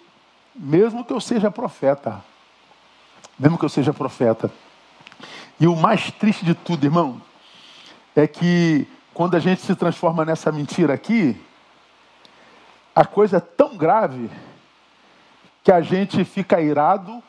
[0.55, 2.25] mesmo que eu seja profeta.
[3.39, 4.51] Mesmo que eu seja profeta.
[5.61, 7.21] E o mais triste de tudo, irmão,
[8.21, 11.41] é que quando a gente se transforma nessa mentira aqui,
[12.95, 14.31] a coisa é tão grave
[15.63, 17.23] que a gente fica irado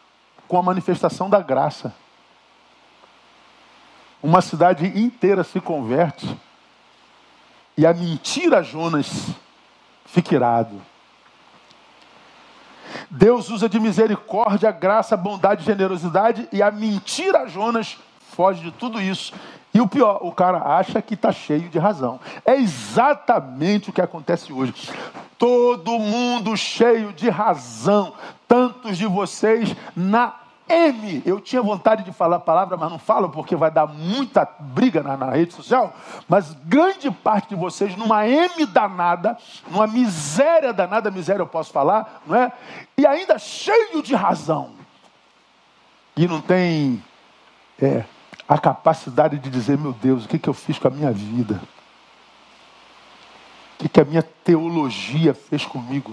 [0.47, 1.93] com a manifestação da graça.
[4.21, 6.36] Uma cidade inteira se converte
[7.78, 9.30] e a mentira Jonas
[10.06, 10.82] fica irado.
[13.12, 19.34] Deus usa de misericórdia, graça, bondade, generosidade e a mentira Jonas foge de tudo isso
[19.73, 22.19] e o pior, o cara acha que está cheio de razão.
[22.43, 24.73] É exatamente o que acontece hoje.
[25.38, 28.13] Todo mundo cheio de razão.
[28.47, 30.34] Tantos de vocês na
[30.67, 31.21] M.
[31.25, 35.03] Eu tinha vontade de falar a palavra, mas não falo porque vai dar muita briga
[35.03, 35.93] na, na, rede social.
[36.27, 39.38] Mas grande parte de vocês numa M danada,
[39.69, 42.51] numa miséria danada, miséria eu posso falar, não é?
[42.97, 44.71] E ainda cheio de razão.
[46.15, 47.03] E não tem.
[47.82, 48.03] É,
[48.49, 51.62] a capacidade de dizer: meu Deus, o que, que eu fiz com a minha vida?
[53.75, 56.12] O que, que a minha teologia fez comigo?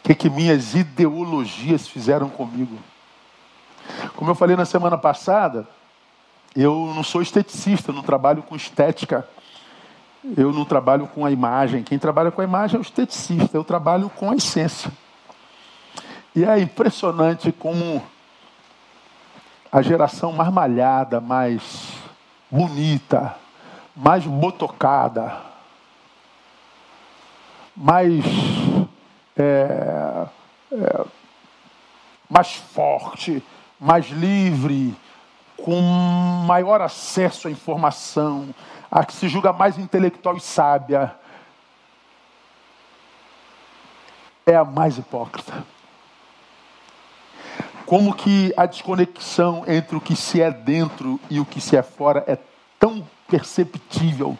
[0.00, 2.76] O que, que minhas ideologias fizeram comigo?
[4.16, 5.68] Como eu falei na semana passada,
[6.56, 9.28] eu não sou esteticista, não trabalho com estética.
[10.36, 11.82] Eu não trabalho com a imagem.
[11.82, 13.56] Quem trabalha com a imagem é o esteticista.
[13.56, 14.90] Eu trabalho com a essência.
[16.34, 18.02] E é impressionante como
[19.72, 21.94] a geração mais malhada, mais
[22.50, 23.34] bonita,
[23.96, 25.40] mais botocada,
[27.74, 28.22] mais,
[29.34, 30.26] é,
[30.72, 31.04] é,
[32.28, 33.42] mais forte,
[33.80, 34.94] mais livre,
[35.56, 35.80] com
[36.46, 38.54] maior acesso à informação,
[38.90, 41.16] a que se julga mais intelectual e sábia,
[44.44, 45.64] é a mais hipócrita
[47.92, 51.82] como que a desconexão entre o que se é dentro e o que se é
[51.82, 52.38] fora é
[52.80, 54.38] tão perceptível,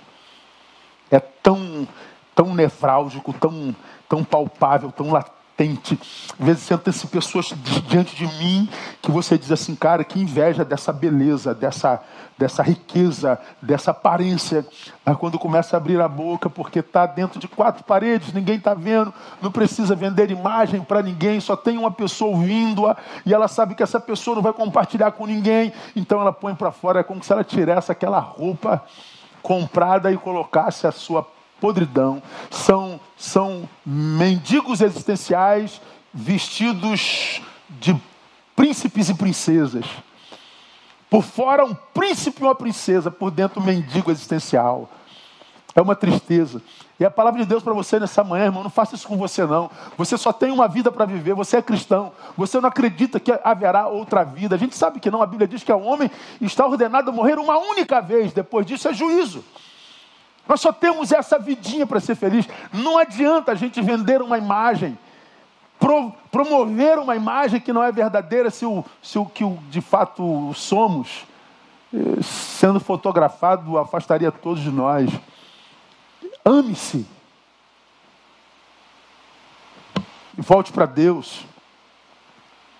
[1.10, 1.86] é tão,
[2.34, 3.76] tão nevrálgico, tão,
[4.08, 5.98] tão palpável, tão latente latente.
[6.38, 7.52] Às vezes senta-se pessoas
[7.88, 8.68] diante de mim
[9.00, 12.02] que você diz assim, cara, que inveja dessa beleza, dessa,
[12.38, 14.66] dessa riqueza, dessa aparência.
[15.04, 18.74] Mas quando começa a abrir a boca, porque está dentro de quatro paredes, ninguém está
[18.74, 23.74] vendo, não precisa vender imagem para ninguém, só tem uma pessoa ouvindo-a e ela sabe
[23.74, 27.22] que essa pessoa não vai compartilhar com ninguém, então ela põe para fora, é como
[27.22, 28.82] se ela tirasse aquela roupa
[29.42, 31.26] comprada e colocasse a sua
[31.62, 32.91] podridão, são,
[33.22, 35.80] são mendigos existenciais
[36.12, 37.96] vestidos de
[38.56, 39.86] príncipes e princesas.
[41.08, 44.90] Por fora, um príncipe e uma princesa, por dentro, um mendigo existencial.
[45.72, 46.60] É uma tristeza.
[46.98, 49.46] E a palavra de Deus para você nessa manhã, irmão, não faça isso com você
[49.46, 49.70] não.
[49.96, 52.12] Você só tem uma vida para viver, você é cristão.
[52.36, 54.56] Você não acredita que haverá outra vida.
[54.56, 57.38] A gente sabe que não, a Bíblia diz que o homem está ordenado a morrer
[57.38, 59.44] uma única vez, depois disso é juízo.
[60.48, 62.48] Nós só temos essa vidinha para ser feliz.
[62.72, 64.98] Não adianta a gente vender uma imagem,
[65.78, 70.52] pro, promover uma imagem que não é verdadeira se o, se o que de fato
[70.54, 71.24] somos,
[71.94, 75.10] eh, sendo fotografado, afastaria todos de nós.
[76.44, 77.06] Ame-se.
[80.36, 81.40] E volte para Deus.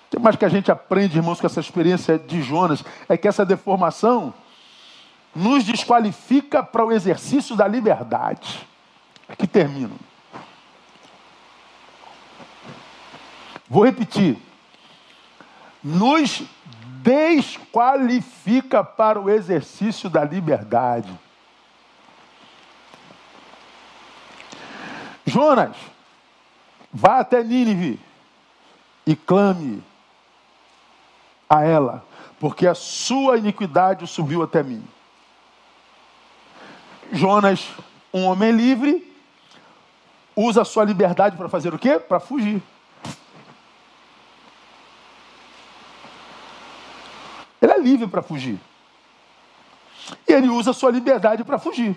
[0.07, 3.29] O que mais que a gente aprende, irmãos, com essa experiência de Jonas é que
[3.29, 4.35] essa deformação
[5.35, 8.66] nos desqualifica para o exercício da liberdade.
[9.29, 9.99] Aqui termino.
[13.68, 14.37] Vou repetir.
[15.83, 16.42] Nos
[17.03, 21.18] desqualifica para o exercício da liberdade.
[25.25, 25.75] Jonas,
[26.92, 27.99] vá até Nínive
[29.07, 29.83] e clame
[31.49, 32.05] a ela,
[32.38, 34.87] porque a sua iniquidade subiu até mim.
[37.12, 37.68] Jonas,
[38.12, 39.14] um homem livre,
[40.35, 41.98] usa a sua liberdade para fazer o quê?
[41.98, 42.62] Para fugir.
[47.61, 48.59] Ele é livre para fugir.
[50.27, 51.96] E ele usa a sua liberdade para fugir.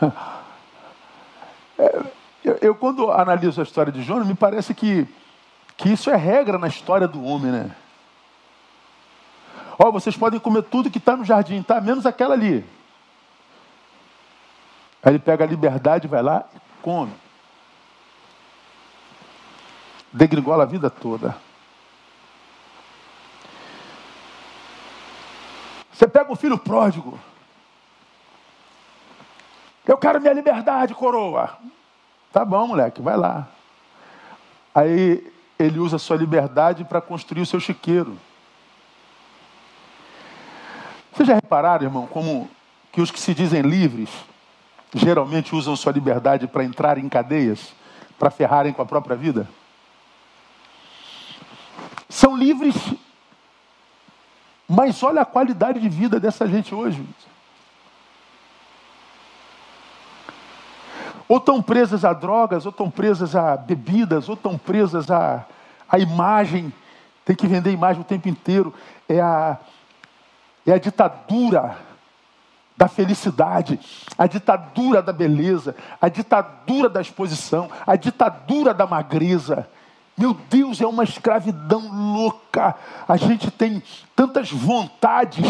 [1.82, 2.02] É,
[2.44, 5.08] eu, eu, quando analiso a história de Jonas, me parece que,
[5.78, 7.74] que isso é regra na história do homem, né?
[9.78, 11.80] Ó, oh, vocês podem comer tudo que está no jardim, tá?
[11.80, 12.62] Menos aquela ali.
[15.02, 17.12] Aí ele pega a liberdade, vai lá e come.
[20.12, 21.36] Degringola a vida toda.
[25.92, 27.18] Você pega o filho pródigo.
[29.86, 31.58] Eu quero minha liberdade, coroa.
[32.32, 33.48] Tá bom, moleque, vai lá.
[34.74, 38.18] Aí ele usa a sua liberdade para construir o seu chiqueiro.
[41.12, 42.48] Vocês já repararam, irmão, como
[42.92, 44.10] que os que se dizem livres
[44.94, 47.72] geralmente usam sua liberdade para entrar em cadeias,
[48.18, 49.48] para ferrarem com a própria vida?
[52.08, 52.74] São livres,
[54.68, 57.06] mas olha a qualidade de vida dessa gente hoje.
[61.28, 65.46] Ou estão presas a drogas, ou estão presas a bebidas, ou estão presas a,
[65.88, 66.72] a imagem.
[67.24, 68.74] Tem que vender imagem o tempo inteiro.
[69.08, 69.56] É a,
[70.66, 71.78] é a ditadura
[72.80, 73.78] da felicidade,
[74.16, 79.68] a ditadura da beleza, a ditadura da exposição, a ditadura da magreza.
[80.16, 82.74] Meu Deus, é uma escravidão louca.
[83.06, 83.82] A gente tem
[84.16, 85.44] tantas vontades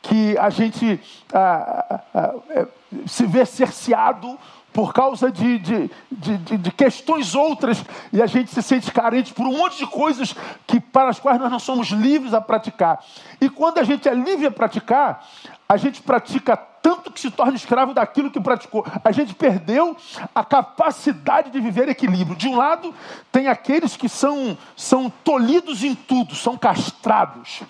[0.00, 0.98] que a gente
[1.34, 2.66] ah, ah, ah, é,
[3.06, 4.38] se vê cerceado
[4.72, 9.46] por causa de, de, de, de, questões outras, e a gente se sente carente por
[9.46, 10.34] um monte de coisas
[10.66, 13.04] que, para as quais nós não somos livres a praticar.
[13.40, 15.26] E quando a gente é livre a praticar,
[15.68, 18.84] a gente pratica tanto que se torna escravo daquilo que praticou.
[19.04, 19.96] A gente perdeu
[20.34, 22.36] a capacidade de viver equilíbrio.
[22.36, 22.92] De um lado,
[23.30, 27.62] tem aqueles que são, são tolhidos em tudo, são castrados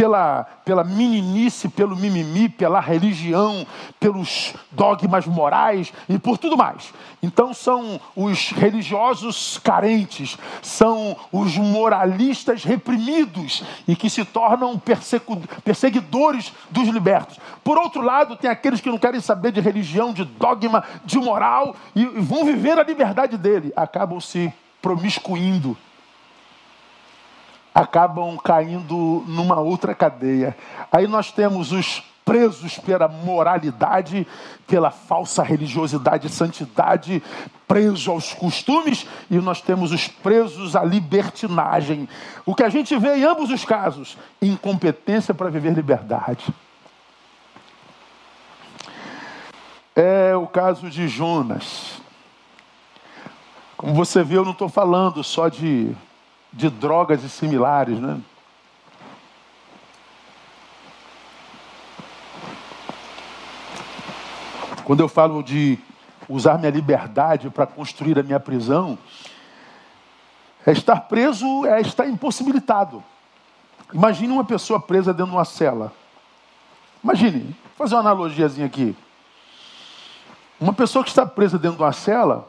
[0.00, 3.66] pela, pela meninice, pelo mimimi, pela religião,
[4.00, 6.90] pelos dogmas morais e por tudo mais.
[7.22, 14.80] Então são os religiosos carentes, são os moralistas reprimidos e que se tornam
[15.62, 17.38] perseguidores dos libertos.
[17.62, 21.76] Por outro lado, tem aqueles que não querem saber de religião, de dogma, de moral
[21.94, 25.76] e vão viver a liberdade dele, acabam se promiscuindo
[27.74, 30.56] acabam caindo numa outra cadeia.
[30.90, 34.26] Aí nós temos os presos pela moralidade,
[34.66, 37.22] pela falsa religiosidade e santidade,
[37.66, 42.08] presos aos costumes, e nós temos os presos à libertinagem.
[42.46, 46.54] O que a gente vê em ambos os casos, incompetência para viver liberdade.
[49.96, 52.00] É o caso de Jonas.
[53.76, 55.96] Como você vê, eu não estou falando só de
[56.52, 58.20] de drogas e similares, né?
[64.84, 65.78] Quando eu falo de
[66.28, 68.98] usar minha liberdade para construir a minha prisão,
[70.66, 73.02] é estar preso é estar impossibilitado.
[73.92, 75.92] Imagine uma pessoa presa dentro de uma cela.
[77.02, 78.96] Imagine, vou fazer uma analogiazinha aqui.
[80.60, 82.48] Uma pessoa que está presa dentro de uma cela,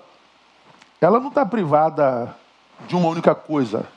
[0.99, 2.35] ela não está privada
[2.87, 3.87] de uma única coisa.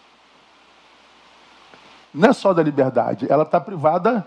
[2.13, 4.27] Não é só da liberdade, ela está privada,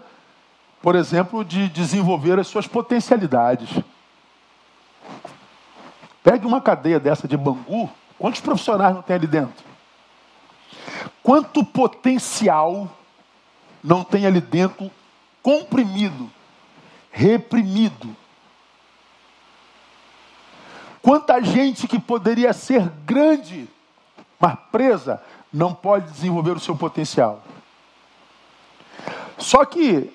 [0.82, 3.70] por exemplo, de desenvolver as suas potencialidades.
[6.22, 7.90] Pegue uma cadeia dessa de Bangu,
[8.20, 9.66] quantos profissionais não tem ali dentro?
[11.24, 12.92] Quanto potencial
[13.84, 14.92] não tem ali dentro
[15.42, 16.30] comprimido,
[17.10, 18.16] reprimido?
[21.02, 23.70] Quanta gente que poderia ser grande,
[24.40, 25.22] mas presa,
[25.52, 27.42] não pode desenvolver o seu potencial.
[29.38, 30.14] Só que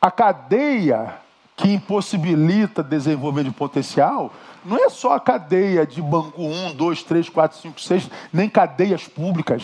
[0.00, 1.18] a cadeia
[1.56, 4.32] que impossibilita desenvolver de potencial
[4.64, 9.06] não é só a cadeia de Bangu 1, 2, 3, 4, 5, 6, nem cadeias
[9.06, 9.62] públicas.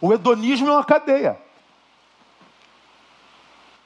[0.00, 1.38] O hedonismo é uma cadeia.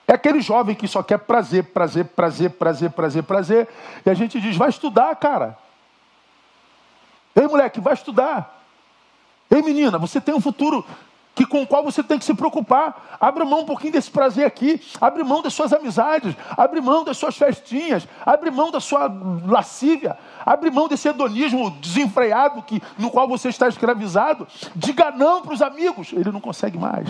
[0.08, 3.68] É aquele jovem que só quer prazer, prazer, prazer, prazer, prazer, prazer.
[4.04, 5.58] E a gente diz: vai estudar, cara.
[7.34, 8.55] Ei, moleque, vai estudar.
[9.51, 10.84] Ei, menina, você tem um futuro
[11.36, 13.18] que com o qual você tem que se preocupar.
[13.20, 17.18] Abre mão um pouquinho desse prazer aqui, abre mão das suas amizades, abre mão das
[17.18, 19.07] suas festinhas, abre mão da sua
[19.47, 20.16] lascívia,
[20.47, 24.49] abre mão desse hedonismo desenfreado que, no qual você está escravizado.
[24.74, 26.11] Diga não para os amigos.
[26.14, 27.07] Ele não consegue mais.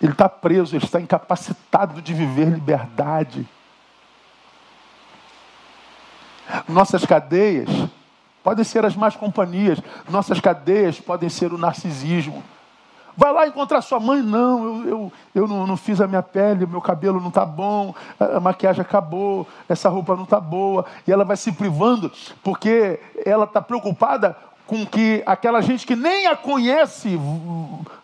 [0.00, 3.46] Ele está preso, ele está incapacitado de viver liberdade.
[6.66, 7.68] Nossas cadeias
[8.42, 9.78] podem ser as más companhias,
[10.08, 12.42] nossas cadeias podem ser o narcisismo.
[13.16, 16.66] Vai lá encontrar sua mãe, não, eu, eu, eu não, não fiz a minha pele,
[16.66, 21.24] meu cabelo não está bom, a maquiagem acabou, essa roupa não está boa, e ela
[21.24, 22.12] vai se privando,
[22.44, 24.36] porque ela está preocupada
[24.68, 27.18] com que aquela gente que nem a conhece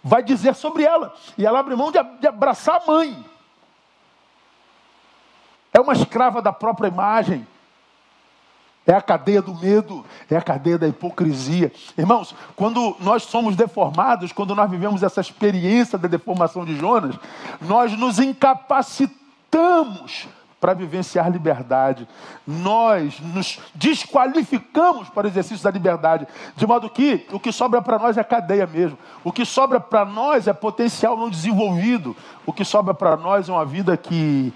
[0.03, 1.15] vai dizer sobre ela.
[1.37, 3.25] E ela abre mão de, de abraçar a mãe.
[5.75, 7.47] É uma escrava da própria imagem.
[8.87, 11.73] É a cadeia do medo, é a cadeia da hipocrisia.
[11.97, 17.17] Irmãos, quando nós somos deformados, quando nós vivemos essa experiência da deformação de Jonas,
[17.63, 20.29] nós nos incapacitamos
[20.65, 22.09] para vivenciar liberdade.
[22.47, 26.27] Nós nos desqualificamos para o exercício da liberdade,
[26.57, 28.97] de modo que o que sobra para nós é cadeia mesmo.
[29.23, 32.17] O que sobra para nós é potencial não desenvolvido.
[32.47, 34.55] O que sobra para nós é uma vida que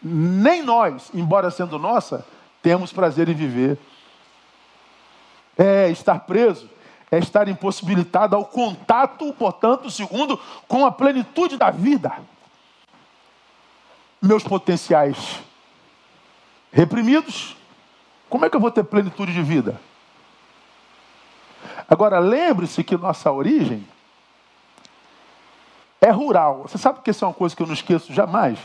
[0.00, 2.24] nem nós, embora sendo nossa,
[2.62, 3.78] temos prazer em viver.
[5.58, 6.70] É estar preso,
[7.10, 12.12] é estar impossibilitado ao contato, portanto, segundo, com a plenitude da vida.
[14.20, 15.40] Meus potenciais
[16.72, 17.56] reprimidos,
[18.30, 19.78] como é que eu vou ter plenitude de vida?
[21.88, 23.86] Agora, lembre-se que nossa origem
[26.00, 26.62] é rural.
[26.62, 28.58] Você sabe que isso é uma coisa que eu não esqueço jamais?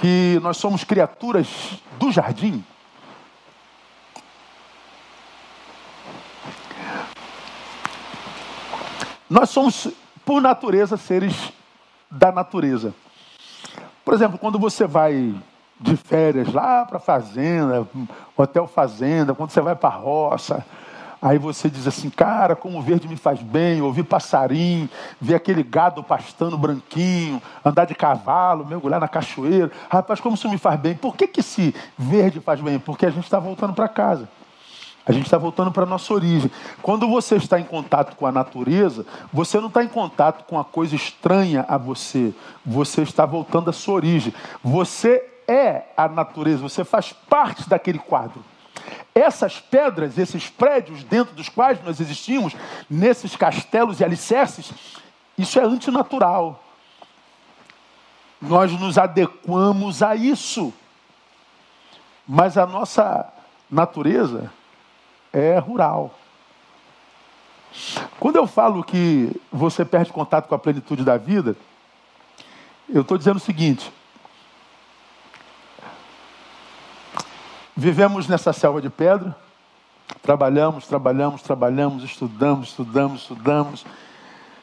[0.00, 1.48] Que nós somos criaturas
[1.98, 2.64] do jardim.
[9.28, 9.88] Nós somos,
[10.24, 11.52] por natureza, seres
[12.10, 12.94] da natureza.
[14.04, 15.34] Por exemplo, quando você vai
[15.78, 17.86] de férias lá para a fazenda,
[18.36, 20.64] hotel fazenda, quando você vai para a roça,
[21.20, 24.88] Aí você diz assim, cara, como o verde me faz bem, ouvir passarinho,
[25.20, 29.70] ver aquele gado pastando branquinho, andar de cavalo, mergulhar na cachoeira.
[29.90, 30.94] Rapaz, como isso me faz bem?
[30.94, 32.78] Por que, que esse verde faz bem?
[32.78, 34.28] Porque a gente está voltando para casa.
[35.04, 36.50] A gente está voltando para a nossa origem.
[36.82, 40.64] Quando você está em contato com a natureza, você não está em contato com a
[40.64, 42.32] coisa estranha a você.
[42.64, 44.34] Você está voltando à sua origem.
[44.62, 48.44] Você é a natureza, você faz parte daquele quadro.
[49.18, 52.54] Essas pedras, esses prédios dentro dos quais nós existimos,
[52.88, 54.70] nesses castelos e alicerces,
[55.36, 56.62] isso é antinatural.
[58.40, 60.72] Nós nos adequamos a isso.
[62.26, 63.28] Mas a nossa
[63.68, 64.52] natureza
[65.32, 66.16] é rural.
[68.20, 71.56] Quando eu falo que você perde contato com a plenitude da vida,
[72.88, 73.92] eu estou dizendo o seguinte:
[77.80, 79.36] Vivemos nessa selva de pedra,
[80.20, 83.86] trabalhamos, trabalhamos, trabalhamos, estudamos, estudamos, estudamos.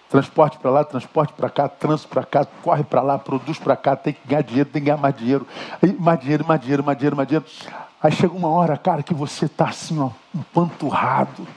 [0.10, 3.96] Transporte para lá, transporte para cá, trânsito para cá, corre para lá, produz para cá,
[3.96, 5.48] tem que ganhar dinheiro, tem que ganhar mais dinheiro.
[5.82, 7.46] Aí, mais dinheiro, mais dinheiro, mais dinheiro, mais dinheiro.
[8.04, 11.48] Aí chega uma hora, cara, que você está assim, ó, empanturrado.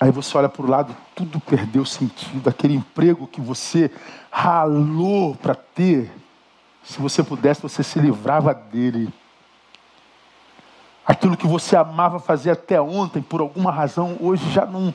[0.00, 2.50] Aí você olha para o lado, tudo perdeu sentido.
[2.50, 3.92] Aquele emprego que você
[4.28, 6.10] ralou para ter,
[6.82, 9.08] se você pudesse, você se livrava dele.
[11.08, 14.94] Aquilo que você amava fazer até ontem, por alguma razão, hoje já não,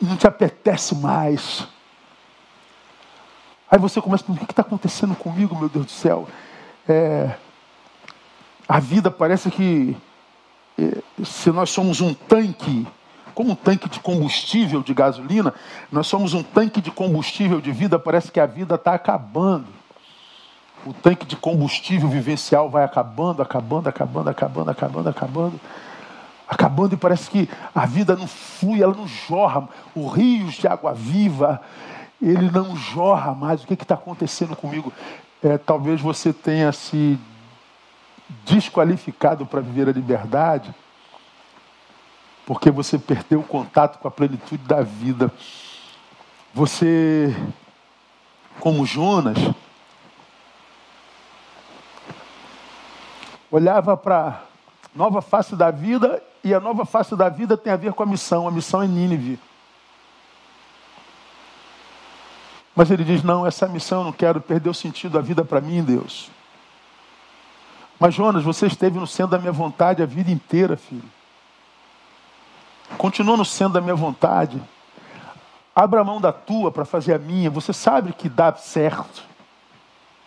[0.00, 1.66] não te apetece mais.
[3.68, 6.28] Aí você começa a o que está acontecendo comigo, meu Deus do céu?
[6.88, 7.34] É,
[8.68, 9.96] a vida parece que
[10.78, 12.86] é, se nós somos um tanque,
[13.34, 15.52] como um tanque de combustível de gasolina,
[15.90, 19.66] nós somos um tanque de combustível de vida, parece que a vida está acabando.
[20.86, 25.60] O tanque de combustível vivencial vai acabando, acabando, acabando, acabando, acabando, acabando.
[26.48, 29.68] Acabando e parece que a vida não flui, ela não jorra.
[29.94, 31.60] O rios de água viva,
[32.22, 33.64] ele não jorra mais.
[33.64, 34.92] O que está acontecendo comigo?
[35.42, 37.18] É, talvez você tenha se
[38.44, 40.72] desqualificado para viver a liberdade
[42.46, 45.30] porque você perdeu o contato com a plenitude da vida.
[46.54, 47.36] Você,
[48.60, 49.36] como Jonas,
[53.50, 54.40] olhava para a
[54.94, 58.06] nova face da vida e a nova face da vida tem a ver com a
[58.06, 58.46] missão.
[58.46, 59.38] A missão é Nínive.
[62.74, 65.60] Mas ele diz: Não, essa missão eu não quero, perder o sentido da vida para
[65.60, 66.30] mim, Deus.
[67.98, 71.02] Mas Jonas, você esteve no centro da minha vontade a vida inteira, filho.
[72.98, 74.62] Continua no centro da minha vontade.
[75.74, 77.50] Abra a mão da tua para fazer a minha.
[77.50, 79.24] Você sabe que dá certo.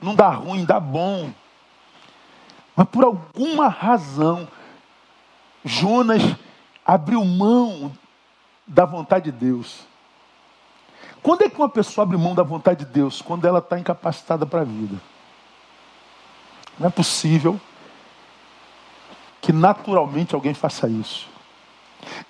[0.02, 1.32] Não dá ruim, dá bom.
[2.80, 4.48] Mas por alguma razão,
[5.66, 6.22] Jonas
[6.86, 7.92] abriu mão
[8.66, 9.82] da vontade de Deus.
[11.22, 13.22] Quando é que uma pessoa abre mão da vontade de Deus?
[13.22, 14.96] Quando ela está incapacitada para a vida.
[16.80, 17.60] Não é possível
[19.42, 21.28] que naturalmente alguém faça isso.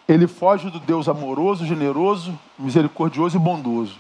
[0.08, 4.00] Ele foge do Deus amoroso, generoso, misericordioso e bondoso.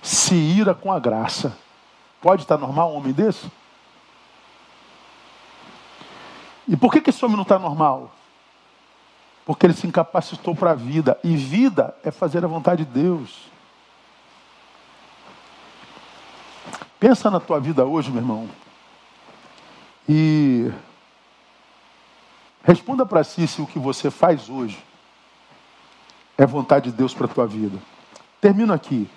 [0.00, 1.58] Se ira com a graça.
[2.22, 3.50] Pode estar normal um homem desse?
[6.68, 8.12] E por que, que esse homem não está normal?
[9.44, 11.18] Porque ele se incapacitou para a vida.
[11.22, 13.50] E vida é fazer a vontade de Deus.
[16.98, 18.48] Pensa na tua vida hoje, meu irmão.
[20.08, 20.72] E
[22.64, 24.82] Responda para si se o que você faz hoje
[26.36, 27.78] é vontade de Deus para a tua vida.
[28.40, 29.08] Termino aqui.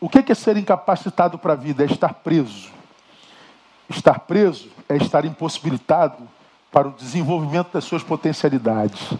[0.00, 1.82] O que é ser incapacitado para a vida?
[1.82, 2.72] É estar preso.
[4.04, 6.28] Estar preso é estar impossibilitado
[6.70, 9.14] para o desenvolvimento das suas potencialidades.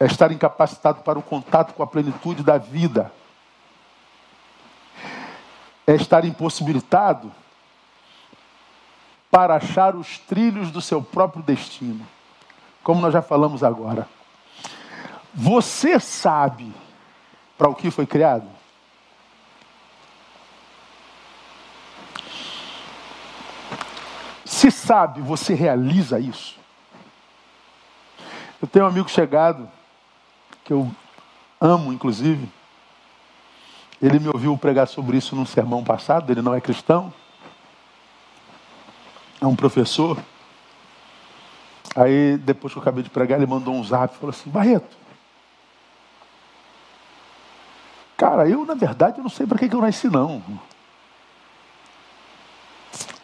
[0.00, 3.12] É estar incapacitado para o contato com a plenitude da vida.
[5.86, 7.32] É estar impossibilitado
[9.30, 12.04] para achar os trilhos do seu próprio destino.
[12.82, 14.08] Como nós já falamos agora.
[15.32, 16.74] Você sabe
[17.56, 18.59] para o que foi criado?
[24.60, 26.54] Se sabe, você realiza isso?
[28.60, 29.66] Eu tenho um amigo chegado,
[30.62, 30.94] que eu
[31.58, 32.46] amo, inclusive.
[34.02, 37.10] Ele me ouviu pregar sobre isso num sermão passado, ele não é cristão
[39.40, 40.22] a um professor.
[41.96, 44.94] Aí, depois que eu acabei de pregar, ele mandou um zap e falou assim: Barreto,
[48.14, 50.42] cara, eu na verdade não sei para que, que eu nasci, não.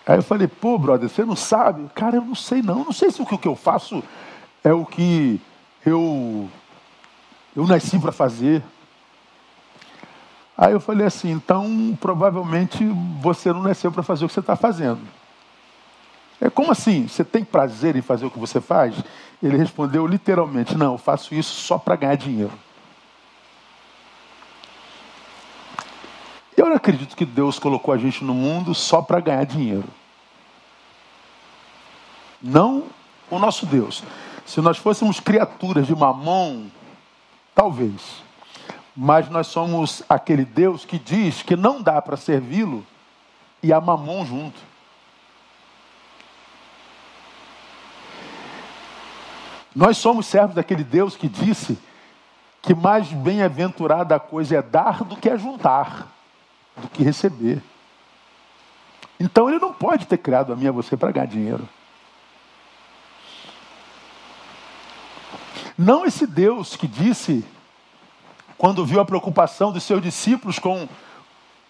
[0.07, 1.90] Aí eu falei: pô, brother, você não sabe?
[1.94, 2.84] Cara, eu não sei, não.
[2.84, 4.02] Não sei se o que eu faço
[4.62, 5.40] é o que
[5.84, 6.48] eu,
[7.54, 8.62] eu nasci para fazer.
[10.57, 12.84] Aí eu falei assim: então provavelmente
[13.20, 15.00] você não nasceu para fazer o que você está fazendo.
[16.40, 17.09] É como assim?
[17.09, 18.94] Você tem prazer em fazer o que você faz?
[19.42, 22.52] Ele respondeu literalmente: Não, eu faço isso só para ganhar dinheiro.
[26.57, 29.88] Eu não acredito que Deus colocou a gente no mundo só para ganhar dinheiro.
[32.40, 32.84] Não
[33.30, 34.02] o nosso Deus.
[34.46, 36.70] Se nós fôssemos criaturas de mamão,
[37.54, 38.22] talvez.
[38.96, 42.86] Mas nós somos aquele Deus que diz que não dá para servi-lo
[43.62, 44.59] e a mamão junto.
[49.74, 51.78] Nós somos servos daquele Deus que disse
[52.62, 56.15] que mais bem-aventurada a coisa é dar do que é juntar,
[56.76, 57.62] do que receber.
[59.18, 61.66] Então ele não pode ter criado a mim e a você para ganhar dinheiro.
[65.76, 67.44] Não esse Deus que disse,
[68.56, 70.88] quando viu a preocupação dos seus discípulos com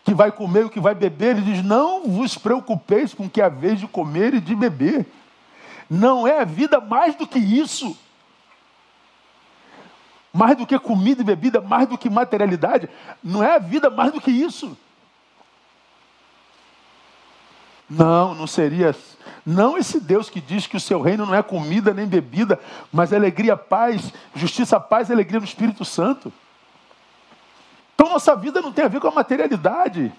[0.04, 3.30] que vai comer e o que vai beber, ele diz: Não vos preocupeis com o
[3.30, 5.06] que a vez de comer e de beber
[5.88, 7.96] não é a vida mais do que isso.
[10.32, 12.88] Mais do que comida e bebida, mais do que materialidade,
[13.22, 14.76] não é a vida mais do que isso.
[17.88, 18.94] Não, não seria.
[19.44, 22.58] Não esse Deus que diz que o seu reino não é comida nem bebida,
[22.92, 26.32] mas alegria, paz, justiça, paz e alegria no Espírito Santo.
[27.94, 30.12] Então nossa vida não tem a ver com a materialidade.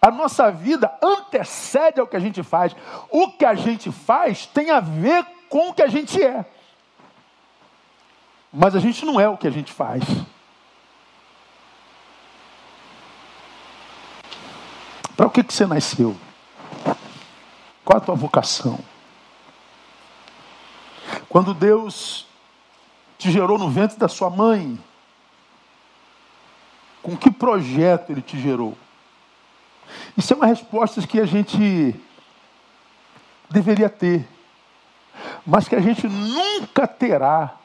[0.00, 2.76] A nossa vida antecede ao que a gente faz.
[3.10, 6.44] O que a gente faz tem a ver com o que a gente é.
[8.52, 10.04] Mas a gente não é o que a gente faz.
[15.16, 16.14] Para o que, que você nasceu?
[17.84, 18.78] Qual a tua vocação?
[21.28, 22.26] Quando Deus
[23.18, 24.78] te gerou no ventre da sua mãe,
[27.02, 28.76] com que projeto Ele te gerou?
[30.16, 31.94] Isso é uma resposta que a gente
[33.50, 34.26] deveria ter,
[35.46, 37.58] mas que a gente nunca terá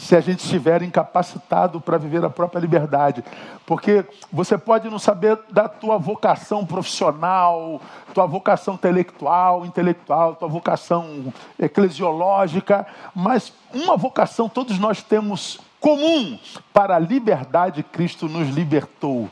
[0.00, 3.22] se a gente estiver incapacitado para viver a própria liberdade.
[3.66, 7.80] Porque você pode não saber da tua vocação profissional,
[8.14, 16.38] tua vocação intelectual, intelectual, tua vocação eclesiológica, mas uma vocação todos nós temos comum
[16.72, 19.28] para a liberdade Cristo nos libertou.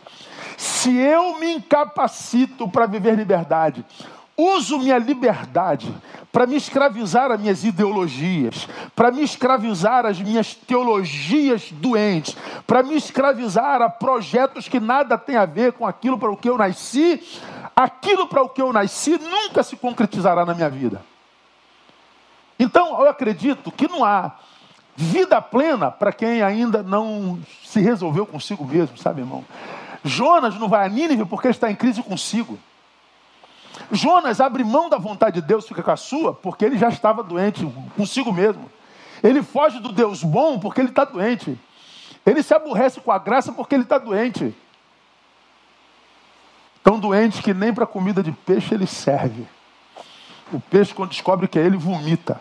[0.56, 3.84] Se eu me incapacito para viver liberdade,
[4.39, 5.93] uso minha liberdade
[6.30, 12.95] para me escravizar as minhas ideologias, para me escravizar as minhas teologias doentes, para me
[12.95, 17.20] escravizar a projetos que nada tem a ver com aquilo para o que eu nasci,
[17.74, 21.03] aquilo para o que eu nasci nunca se concretizará na minha vida.
[22.57, 24.36] Então, eu acredito que não há
[24.95, 29.45] vida plena para quem ainda não se resolveu consigo mesmo, sabe, irmão?
[30.05, 32.59] Jonas não vai a Nínive porque está em crise consigo.
[33.90, 37.22] Jonas abre mão da vontade de Deus, fica com a sua, porque ele já estava
[37.22, 37.64] doente
[37.96, 38.70] consigo mesmo.
[39.22, 41.58] Ele foge do Deus bom porque ele está doente.
[42.24, 44.54] Ele se aborrece com a graça porque ele está doente.
[46.82, 49.46] Tão doente que nem para comida de peixe ele serve.
[50.52, 52.40] O peixe, quando descobre que é ele, vomita.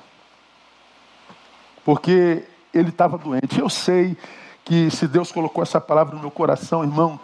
[1.83, 3.59] Porque ele estava doente.
[3.59, 4.17] Eu sei
[4.63, 7.19] que se Deus colocou essa palavra no meu coração, irmão,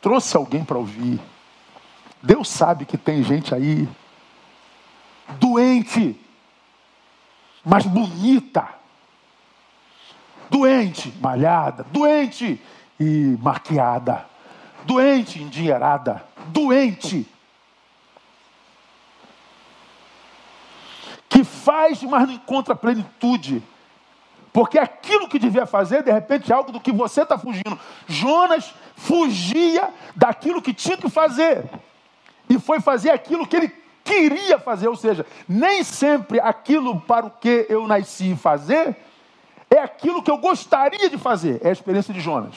[0.00, 1.20] trouxe alguém para ouvir.
[2.22, 3.88] Deus sabe que tem gente aí
[5.40, 6.18] doente,
[7.64, 8.68] mas bonita.
[10.48, 12.60] Doente, malhada, doente
[13.00, 14.26] e maquiada.
[14.84, 16.24] Doente, endinheirada.
[16.48, 17.26] Doente.
[21.28, 23.62] Que faz, mas não encontra plenitude.
[24.52, 27.80] Porque aquilo que devia fazer, de repente, é algo do que você está fugindo.
[28.06, 31.64] Jonas fugia daquilo que tinha que fazer
[32.52, 33.74] e foi fazer aquilo que ele
[34.04, 38.94] queria fazer, ou seja, nem sempre aquilo para o que eu nasci fazer
[39.70, 42.54] é aquilo que eu gostaria de fazer, é a experiência de Jonas.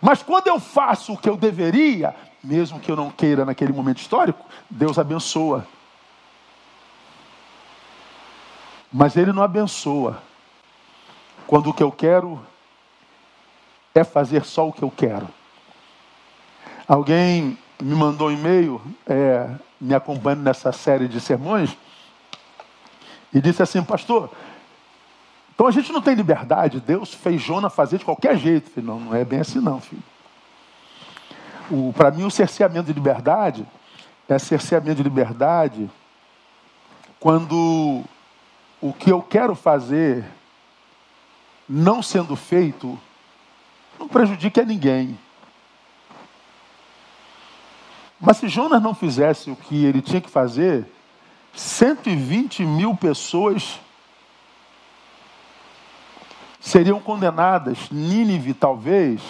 [0.00, 3.98] Mas quando eu faço o que eu deveria, mesmo que eu não queira naquele momento
[3.98, 5.66] histórico, Deus abençoa.
[8.90, 10.22] Mas Ele não abençoa
[11.46, 12.40] quando o que eu quero
[13.94, 15.28] é fazer só o que eu quero.
[16.88, 21.76] Alguém me mandou um e-mail, é, me acompanhando nessa série de sermões,
[23.34, 24.30] e disse assim, pastor,
[25.54, 28.70] então a gente não tem liberdade, Deus fez Jonas fazer de qualquer jeito.
[28.70, 30.02] Falei, não, não é bem assim não, filho.
[31.94, 33.66] Para mim o cerceamento de liberdade
[34.28, 35.90] é cerceamento de liberdade
[37.20, 38.02] quando
[38.80, 40.24] o que eu quero fazer
[41.68, 42.98] não sendo feito
[43.98, 45.18] não prejudica ninguém.
[48.24, 50.86] Mas se Jonas não fizesse o que ele tinha que fazer,
[51.52, 53.80] 120 mil pessoas
[56.60, 57.90] seriam condenadas.
[57.90, 59.20] Nínive, talvez,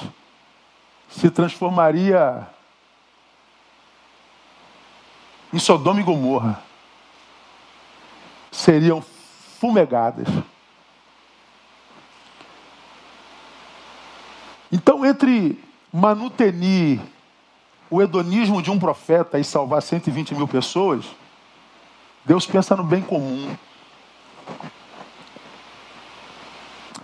[1.09, 2.47] se transformaria
[5.55, 6.63] em Sodoma e Gomorra.
[8.51, 9.03] Seriam
[9.59, 10.29] fumegadas.
[14.71, 15.59] Então, entre
[15.91, 17.01] manutenir
[17.93, 21.05] o hedonismo de um profeta e salvar 120 mil pessoas,
[22.25, 23.55] Deus pensa no bem comum.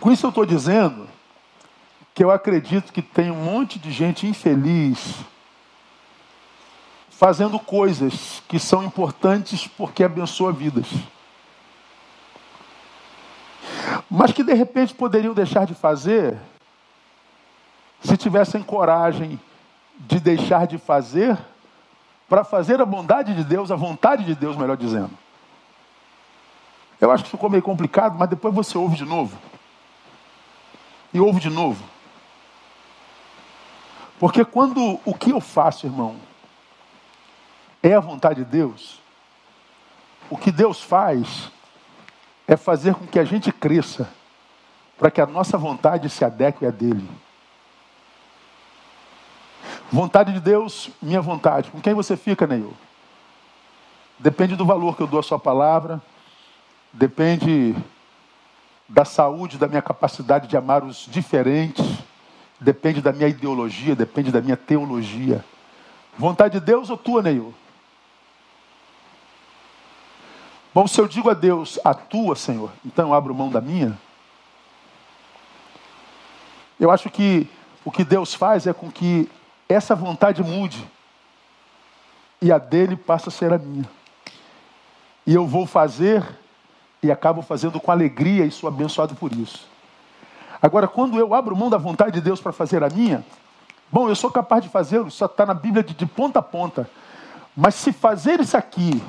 [0.01, 1.07] Com isso eu estou dizendo
[2.15, 5.17] que eu acredito que tem um monte de gente infeliz
[7.11, 10.87] fazendo coisas que são importantes porque abençoa vidas.
[14.11, 16.39] Mas que de repente poderiam deixar de fazer
[18.01, 19.39] se tivessem coragem
[19.99, 21.39] de deixar de fazer
[22.29, 25.11] para fazer a bondade de Deus, a vontade de Deus, melhor dizendo.
[27.01, 29.39] Eu acho que ficou meio complicado, mas depois você ouve de novo.
[31.13, 31.83] E ouve de novo.
[34.19, 36.17] Porque quando o que eu faço, irmão,
[37.83, 39.01] é a vontade de Deus,
[40.29, 41.51] o que Deus faz
[42.47, 44.11] é fazer com que a gente cresça,
[44.99, 47.09] para que a nossa vontade se adeque à dele.
[49.91, 51.71] Vontade de Deus, minha vontade.
[51.71, 52.75] Com quem você fica, Neil?
[54.19, 56.03] Depende do valor que eu dou à sua palavra,
[56.93, 57.75] depende
[58.87, 61.87] da saúde, da minha capacidade de amar os diferentes,
[62.61, 65.43] depende da minha ideologia, depende da minha teologia.
[66.19, 67.55] Vontade de Deus ou tua, Neil?
[70.75, 73.99] Bom, se eu digo a Deus, a tua, Senhor, então eu abro mão da minha.
[76.79, 77.49] Eu acho que
[77.85, 79.31] o que Deus faz é com que
[79.69, 80.89] essa vontade mude
[82.41, 83.89] e a dele passa a ser a minha.
[85.27, 86.27] E eu vou fazer
[87.03, 89.69] e acabo fazendo com alegria e sou abençoado por isso.
[90.61, 93.25] Agora, quando eu abro mão da vontade de Deus para fazer a minha,
[93.93, 96.89] bom, eu sou capaz de fazê-lo, isso está na Bíblia de, de ponta a ponta.
[97.55, 99.03] Mas se fazer isso aqui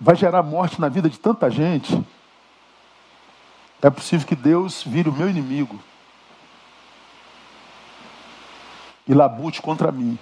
[0.00, 2.02] vai gerar morte na vida de tanta gente,
[3.82, 5.78] é possível que Deus vire o meu inimigo
[9.10, 10.16] e labute contra mim.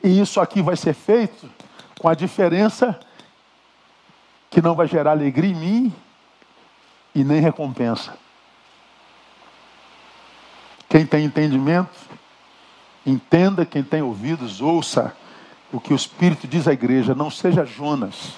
[0.00, 1.50] E isso aqui vai ser feito
[1.98, 3.00] com a diferença
[4.48, 5.94] que não vai gerar alegria em mim
[7.12, 8.16] e nem recompensa.
[10.88, 11.98] Quem tem entendimento,
[13.04, 15.12] entenda, quem tem ouvidos, ouça
[15.72, 17.12] o que o Espírito diz à igreja.
[17.12, 18.34] Não seja Jonas.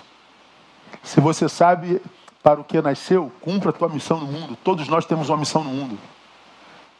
[1.03, 2.01] Se você sabe
[2.43, 4.57] para o que nasceu, cumpra a tua missão no mundo.
[4.64, 5.99] Todos nós temos uma missão no mundo.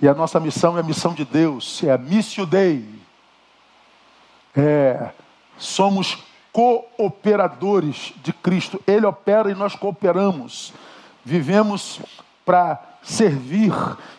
[0.03, 2.85] E a nossa missão é a missão de Deus, é a Missio Dei.
[4.57, 5.11] É,
[5.57, 6.19] somos
[6.53, 8.83] cooperadores de Cristo.
[8.85, 10.75] Ele opera e nós cooperamos.
[11.25, 12.01] Vivemos
[12.45, 13.73] para servir,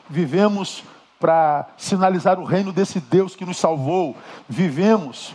[0.10, 0.86] vivemos
[1.20, 4.16] para sinalizar o reino desse Deus que nos salvou.
[4.48, 5.34] Vivemos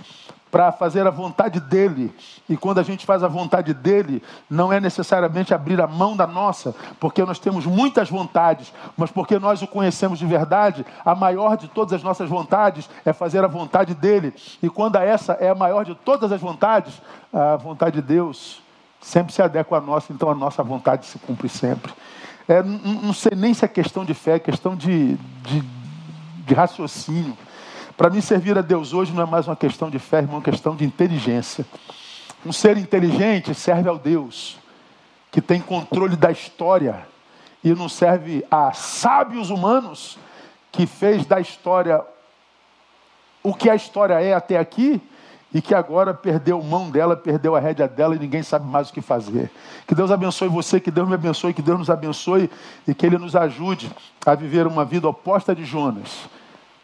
[0.51, 2.15] para fazer a vontade dele.
[2.49, 6.27] E quando a gente faz a vontade dele, não é necessariamente abrir a mão da
[6.27, 11.57] nossa, porque nós temos muitas vontades, mas porque nós o conhecemos de verdade, a maior
[11.57, 14.35] de todas as nossas vontades é fazer a vontade dele.
[14.63, 17.01] E quando essa é a maior de todas as vontades,
[17.33, 18.63] a vontade de Deus
[19.01, 21.93] sempre se adequa à nossa, então a nossa vontade se cumpre sempre.
[22.49, 25.63] É, não sei nem se é questão de fé, é questão de, de,
[26.47, 27.37] de raciocínio.
[27.99, 30.41] Para mim, servir a Deus hoje não é mais uma questão de fé, é uma
[30.41, 31.67] questão de inteligência.
[32.47, 34.57] Um ser inteligente serve ao Deus,
[35.33, 37.05] que tem controle da história,
[37.65, 40.17] e não serve a sábios humanos,
[40.71, 42.01] que fez da história
[43.43, 45.03] o que a história é até aqui,
[45.53, 48.93] e que agora perdeu mão dela, perdeu a rédea dela e ninguém sabe mais o
[48.93, 49.51] que fazer.
[49.89, 52.49] Que Deus abençoe você, que Deus me abençoe, que Deus nos abençoe
[52.87, 53.91] e que Ele nos ajude
[54.25, 56.29] a viver uma vida oposta de Jonas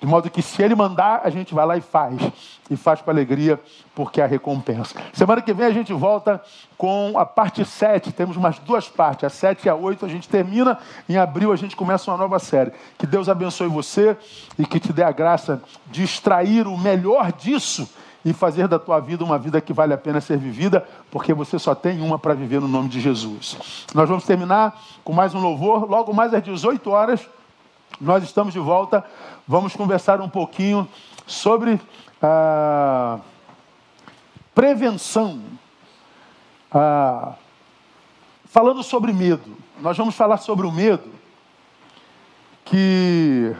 [0.05, 2.21] de modo que se ele mandar, a gente vai lá e faz.
[2.69, 3.59] E faz com alegria,
[3.95, 4.95] porque é a recompensa.
[5.15, 6.43] Semana que vem a gente volta
[6.77, 8.13] com a parte 7.
[8.13, 10.05] Temos mais duas partes, a 7 e a 8.
[10.05, 10.79] A gente termina.
[11.09, 12.71] Em abril a gente começa uma nova série.
[12.99, 14.15] Que Deus abençoe você
[14.59, 17.89] e que te dê a graça de extrair o melhor disso
[18.23, 21.59] e fazer da tua vida uma vida que vale a pena ser vivida, porque você
[21.59, 23.87] só tem uma para viver no nome de Jesus.
[23.95, 27.27] Nós vamos terminar com mais um louvor, logo mais às 18 horas.
[28.01, 29.05] Nós estamos de volta,
[29.47, 30.89] vamos conversar um pouquinho
[31.27, 31.81] sobre
[32.21, 33.21] a
[34.55, 35.41] prevenção,
[38.47, 39.57] falando sobre medo.
[39.81, 41.13] Nós vamos falar sobre o medo,
[42.65, 43.55] que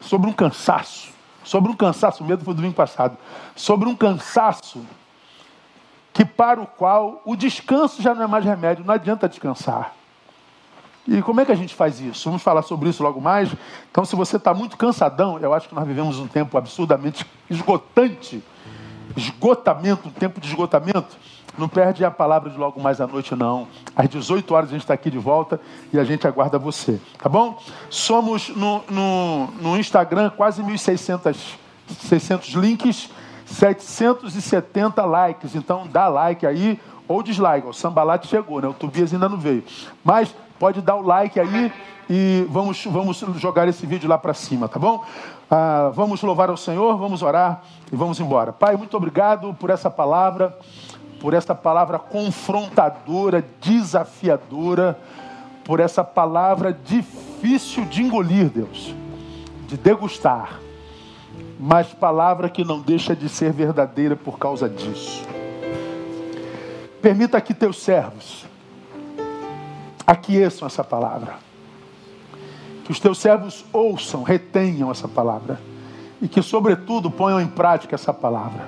[0.00, 1.12] sobre um cansaço,
[1.44, 3.16] sobre um cansaço, o medo foi domingo passado,
[3.54, 4.84] sobre um cansaço
[6.12, 9.97] que para o qual o descanso já não é mais remédio, não adianta descansar.
[11.08, 12.28] E como é que a gente faz isso?
[12.28, 13.50] Vamos falar sobre isso logo mais.
[13.90, 18.42] Então, se você está muito cansadão, eu acho que nós vivemos um tempo absurdamente esgotante
[19.16, 21.16] esgotamento, um tempo de esgotamento.
[21.56, 23.66] Não perde a palavra de logo mais à noite, não.
[23.96, 25.60] Às 18 horas a gente está aqui de volta
[25.92, 27.60] e a gente aguarda você, tá bom?
[27.90, 31.36] Somos no, no, no Instagram quase 1.600
[31.88, 33.10] 600 links,
[33.46, 35.54] 770 likes.
[35.54, 36.78] Então dá like aí
[37.08, 37.66] ou dislike.
[37.66, 38.68] O Sambalate chegou, né?
[38.68, 39.64] O Tobias ainda não veio.
[40.04, 41.72] Mas Pode dar o like aí
[42.10, 45.04] e vamos, vamos jogar esse vídeo lá para cima, tá bom?
[45.50, 48.52] Ah, vamos louvar ao Senhor, vamos orar e vamos embora.
[48.52, 50.56] Pai, muito obrigado por essa palavra,
[51.20, 54.98] por essa palavra confrontadora, desafiadora,
[55.64, 58.94] por essa palavra difícil de engolir, Deus,
[59.66, 60.58] de degustar,
[61.60, 65.24] mas palavra que não deixa de ser verdadeira por causa disso.
[67.00, 68.48] Permita que teus servos
[70.08, 71.34] aqueçam essa palavra.
[72.82, 75.60] Que os teus servos ouçam, retenham essa palavra.
[76.22, 78.66] E que, sobretudo, ponham em prática essa palavra.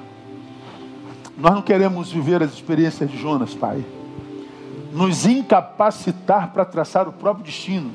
[1.38, 3.82] Nós não queremos viver as experiências de Jonas, Pai.
[4.92, 7.90] Nos incapacitar para traçar o próprio destino.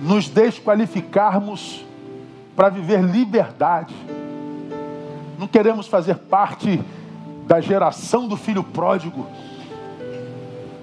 [0.00, 1.84] nos desqualificarmos
[2.54, 3.94] para viver liberdade.
[5.38, 6.80] Não queremos fazer parte
[7.46, 9.26] da geração do filho pródigo,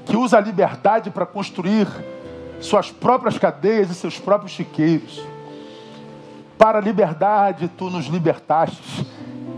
[0.06, 1.88] que usa a liberdade para construir
[2.60, 5.22] suas próprias cadeias e seus próprios chiqueiros.
[6.58, 9.06] Para a liberdade tu nos libertaste.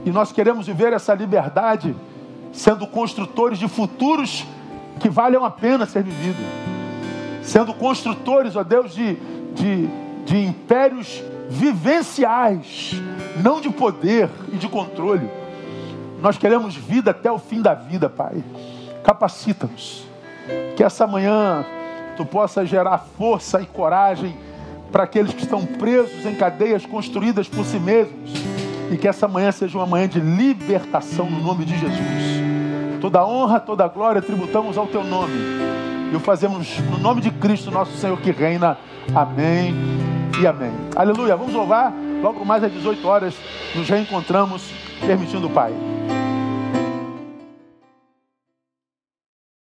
[0.06, 1.96] E nós queremos viver essa liberdade
[2.52, 4.46] sendo construtores de futuros
[5.00, 6.44] que valham a pena ser vividos.
[7.44, 9.16] Sendo construtores, ó Deus, de,
[9.54, 9.88] de,
[10.26, 12.94] de impérios vivenciais,
[13.42, 15.30] não de poder e de controle.
[16.20, 18.44] Nós queremos vida até o fim da vida, Pai.
[19.04, 20.07] Capacita-nos.
[20.76, 21.66] Que essa manhã
[22.16, 24.36] tu possa gerar força e coragem
[24.92, 28.34] para aqueles que estão presos em cadeias construídas por si mesmos.
[28.92, 32.38] E que essa manhã seja uma manhã de libertação no nome de Jesus.
[33.02, 35.34] Toda honra, toda glória tributamos ao teu nome.
[36.12, 38.78] E o fazemos no nome de Cristo, nosso Senhor que reina.
[39.14, 39.76] Amém
[40.42, 40.72] e amém.
[40.96, 41.36] Aleluia.
[41.36, 41.94] Vamos louvar.
[42.22, 43.36] Logo mais às 18 horas
[43.76, 44.72] nos reencontramos,
[45.06, 45.74] permitindo o Pai.